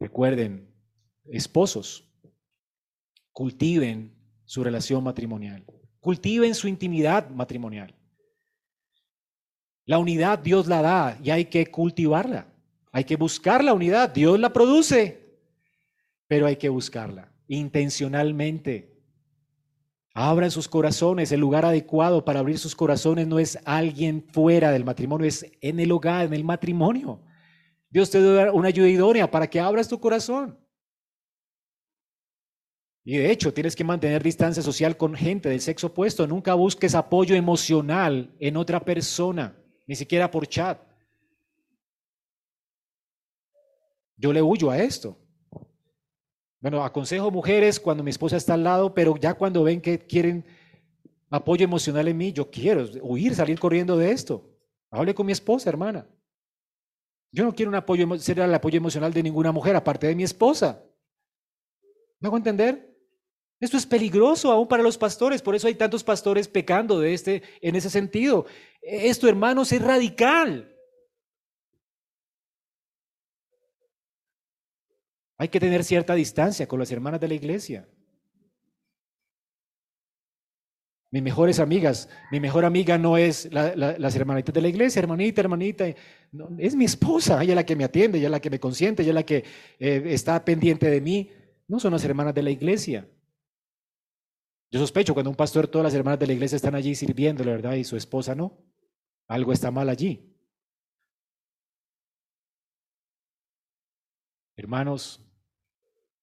[0.00, 0.74] Recuerden,
[1.24, 2.08] esposos,
[3.32, 4.14] cultiven
[4.44, 5.64] su relación matrimonial,
[6.00, 7.94] cultiven su intimidad matrimonial.
[9.86, 12.46] La unidad Dios la da y hay que cultivarla.
[12.90, 14.08] Hay que buscar la unidad.
[14.08, 15.38] Dios la produce,
[16.26, 18.93] pero hay que buscarla intencionalmente.
[20.14, 21.32] Abran sus corazones.
[21.32, 25.80] El lugar adecuado para abrir sus corazones no es alguien fuera del matrimonio, es en
[25.80, 27.20] el hogar, en el matrimonio.
[27.90, 30.56] Dios te da una ayuda idónea para que abras tu corazón.
[33.04, 36.26] Y de hecho, tienes que mantener distancia social con gente del sexo opuesto.
[36.26, 39.54] Nunca busques apoyo emocional en otra persona,
[39.86, 40.80] ni siquiera por chat.
[44.16, 45.23] Yo le huyo a esto.
[46.64, 50.46] Bueno, aconsejo mujeres cuando mi esposa está al lado, pero ya cuando ven que quieren
[51.28, 54.50] apoyo emocional en mí, yo quiero huir, salir corriendo de esto.
[54.90, 56.08] Hable con mi esposa, hermana.
[57.30, 60.22] Yo no quiero un apoyo, ser el apoyo emocional de ninguna mujer, aparte de mi
[60.22, 60.82] esposa.
[62.18, 62.96] ¿Me hago entender?
[63.60, 67.42] Esto es peligroso aún para los pastores, por eso hay tantos pastores pecando de este,
[67.60, 68.46] en ese sentido.
[68.80, 70.73] Esto, hermanos, es radical.
[75.36, 77.88] Hay que tener cierta distancia con las hermanas de la iglesia.
[81.10, 85.86] Mis mejores amigas, mi mejor amiga no es las hermanitas de la iglesia, hermanita, hermanita,
[86.58, 89.02] es mi esposa, ella es la que me atiende, ella es la que me consiente,
[89.02, 89.44] ella es la que
[89.78, 91.30] eh, está pendiente de mí.
[91.68, 93.08] No son las hermanas de la iglesia.
[94.72, 97.52] Yo sospecho cuando un pastor, todas las hermanas de la iglesia están allí sirviendo, la
[97.52, 98.58] verdad, y su esposa no.
[99.28, 100.33] Algo está mal allí.
[104.56, 105.20] Hermanos,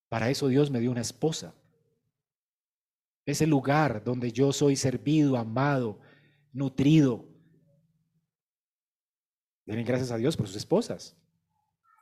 [0.09, 1.53] para eso Dios me dio una esposa.
[3.25, 5.99] Ese lugar donde yo soy servido, amado,
[6.51, 7.25] nutrido.
[9.65, 11.17] Denle gracias a Dios por sus esposas.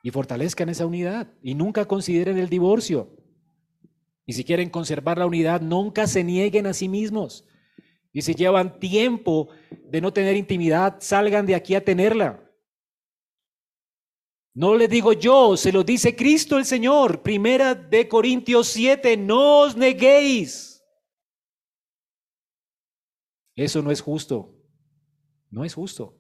[0.02, 3.10] y fortalezcan esa unidad y nunca consideren el divorcio.
[4.26, 7.46] Y si quieren conservar la unidad, nunca se nieguen a sí mismos.
[8.14, 9.50] Y si llevan tiempo
[9.90, 12.49] de no tener intimidad, salgan de aquí a tenerla.
[14.60, 17.24] No le digo yo, se lo dice Cristo el Señor.
[17.24, 20.84] Primera de Corintios 7, no os neguéis.
[23.56, 24.54] Eso no es justo.
[25.50, 26.20] No es justo.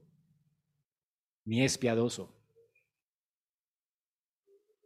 [1.43, 2.33] Ni es piadoso.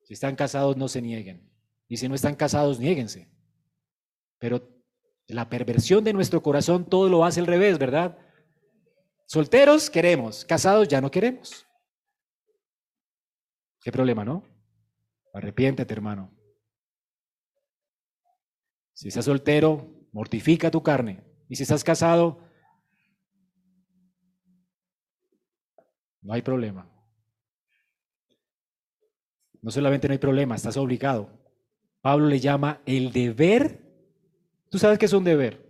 [0.06, 1.48] Si están casados, no se nieguen.
[1.88, 3.30] Y si no están casados, niéguense.
[4.40, 4.68] Pero
[5.28, 8.18] la perversión de nuestro corazón todo lo hace al revés, ¿verdad?
[9.28, 11.68] Solteros queremos, casados ya no queremos.
[13.84, 14.44] ¿Qué problema, no?
[15.34, 16.32] Arrepiéntete, hermano.
[18.94, 21.24] Si estás soltero, mortifica tu carne.
[21.50, 22.40] Y si estás casado,
[26.22, 26.90] no hay problema.
[29.62, 31.30] No solamente no hay problema, estás obligado.
[32.02, 33.80] Pablo le llama el deber.
[34.70, 35.64] Tú sabes que es un deber.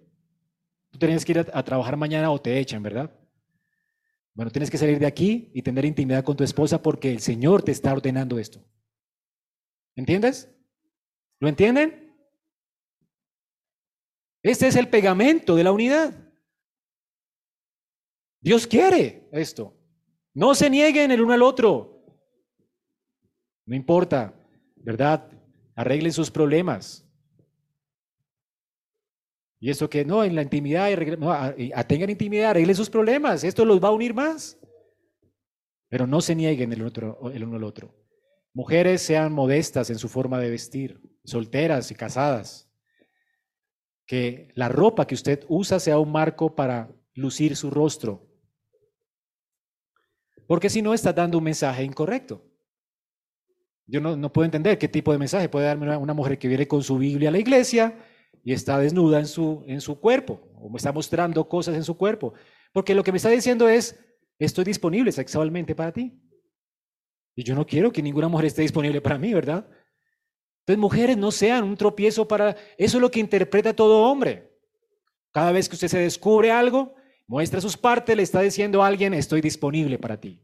[0.92, 3.12] Tú tienes que ir a, trabajar mañana o te echan, ¿verdad?
[4.36, 7.62] Bueno, tienes que salir de aquí y tener intimidad con tu esposa porque el Señor
[7.62, 8.66] te está ordenando esto.
[9.96, 10.50] ¿Entiendes?
[11.40, 12.16] ¿Lo entienden?
[14.42, 16.34] Este es el pegamento de la unidad.
[18.42, 19.78] Dios quiere esto.
[20.34, 22.04] No se nieguen el uno al otro.
[23.66, 24.34] No importa,
[24.76, 25.32] ¿verdad?
[25.76, 27.03] Arreglen sus problemas.
[29.64, 33.46] Y eso que no, en la intimidad, no, intimidad, arreglen sus problemas.
[33.46, 34.60] Esto los va a unir más.
[35.88, 37.96] Pero no se nieguen el, otro, el uno al otro.
[38.54, 42.70] Mujeres sean modestas en su forma de vestir, solteras y casadas.
[44.06, 48.28] Que la ropa que usted usa sea un marco para lucir su rostro.
[50.46, 52.46] Porque si no, está dando un mensaje incorrecto.
[53.88, 56.84] Yo no, puedo entender qué tipo de mensaje puede darme una, mujer que viene con
[56.84, 57.98] su Biblia a la iglesia
[58.44, 61.98] y está desnuda en su, en su cuerpo, o me está mostrando cosas en su
[61.98, 62.34] cuerpo.
[62.74, 63.98] Porque lo que me está diciendo es,
[64.38, 66.20] estoy disponible sexualmente para ti.
[67.36, 69.68] Y yo no quiero que ninguna mujer esté disponible para mí, ¿verdad?
[70.60, 72.56] Entonces, mujeres, no sean un tropiezo para...
[72.78, 74.52] Eso es lo que interpreta todo hombre.
[75.32, 76.96] Cada vez que usted se descubre algo,
[77.28, 80.44] muestra sus partes, le está diciendo a alguien, estoy disponible para ti.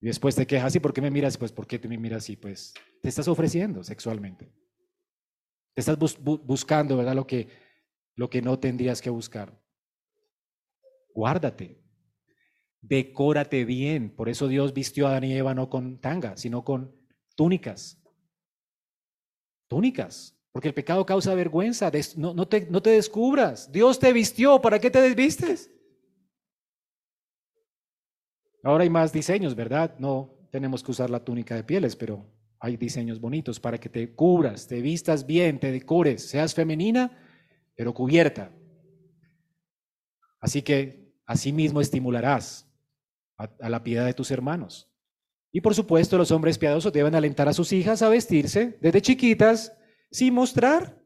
[0.00, 1.36] Y después te quejas, ¿y por qué me miras?
[1.36, 2.36] Pues, ¿por qué te me miras así?
[2.36, 4.50] Pues, te estás ofreciendo sexualmente.
[5.74, 7.14] Te estás buscando, ¿verdad?
[7.14, 7.48] Lo que,
[8.16, 9.58] lo que no tendrías que buscar.
[11.14, 11.80] Guárdate.
[12.80, 14.10] Decórate bien.
[14.10, 16.94] Por eso Dios vistió a Adán y Eva no con tanga, sino con
[17.36, 18.02] túnicas.
[19.68, 20.36] Túnicas.
[20.52, 21.90] Porque el pecado causa vergüenza.
[22.16, 23.70] No, no, te, no te descubras.
[23.70, 24.60] Dios te vistió.
[24.60, 25.70] ¿Para qué te desvistes?
[28.62, 29.96] Ahora hay más diseños, ¿verdad?
[29.98, 32.26] No tenemos que usar la túnica de pieles, pero
[32.60, 37.10] hay diseños bonitos para que te cubras, te vistas bien, te decores, seas femenina,
[37.74, 38.52] pero cubierta.
[40.38, 42.70] Así que así mismo estimularás
[43.38, 44.92] a, la piedad de tus hermanos.
[45.50, 49.76] Y por supuesto, los hombres piadosos deben alentar a sus hijas a vestirse desde chiquitas
[50.10, 51.02] sin mostrar.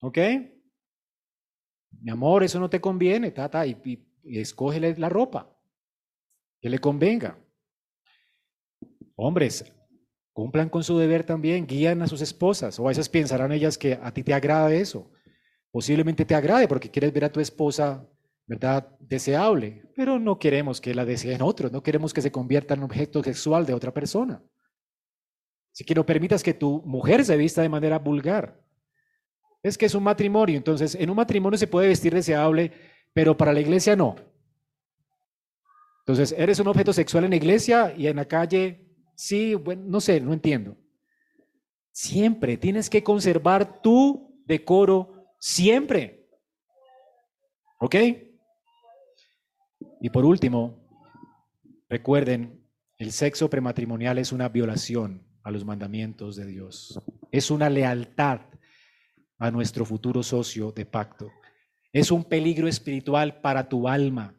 [0.00, 0.18] ¿Ok?
[2.02, 3.80] Mi amor, eso no te conviene, tata, y,
[4.24, 5.58] y, escógele la ropa
[6.60, 7.38] que le convenga.
[9.16, 9.64] Hombres,
[10.32, 13.98] cumplan con su deber también, guían a sus esposas, o a veces pensarán ellas que
[14.00, 15.10] a ti te agrada eso.
[15.70, 18.06] Posiblemente te agrade porque quieres ver a tu esposa,
[18.46, 22.82] ¿verdad?, deseable, pero no queremos que la deseen otros, no queremos que se convierta en
[22.82, 24.42] objeto sexual de otra persona.
[25.72, 28.60] Así que no permitas que tu mujer se vista de manera vulgar.
[29.62, 32.72] Es que es un matrimonio, entonces en un matrimonio se puede vestir deseable,
[33.14, 34.16] pero para la iglesia no.
[36.02, 38.91] Entonces, eres un objeto sexual en la iglesia y en la calle,
[39.22, 40.76] sí, bueno, no sé, no entiendo.
[41.92, 46.28] Siempre tienes que conservar tu decoro, siempre.
[47.78, 47.94] ¿Ok?
[50.00, 50.84] Y por último,
[51.88, 52.66] recuerden,
[52.98, 57.00] el sexo prematrimonial es una violación a los mandamientos de Dios.
[57.30, 58.40] Es una lealtad
[59.38, 61.30] a nuestro futuro socio de pacto.
[61.92, 64.34] Es un peligro espiritual para tu alma.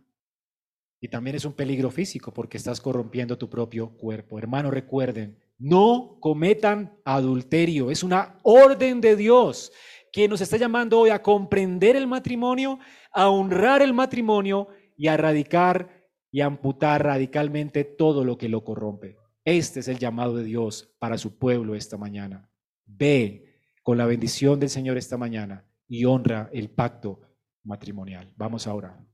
[1.03, 4.39] Y también es un peligro físico porque estás corrompiendo tu propio cuerpo.
[4.39, 7.91] Hermano, recuerden, no cometan adulterio.
[7.91, 9.73] Es una orden de Dios
[10.13, 12.79] que nos está llamando hoy a comprender el matrimonio,
[13.11, 19.17] a honrar el matrimonio y a erradicar y amputar radicalmente todo lo que lo corrompe.
[19.43, 22.49] Este es el llamado de Dios para su pueblo esta mañana.
[22.85, 27.19] Ve con la bendición del Señor esta mañana y honra el pacto
[27.61, 28.31] matrimonial.
[28.37, 29.05] Vamos ahora.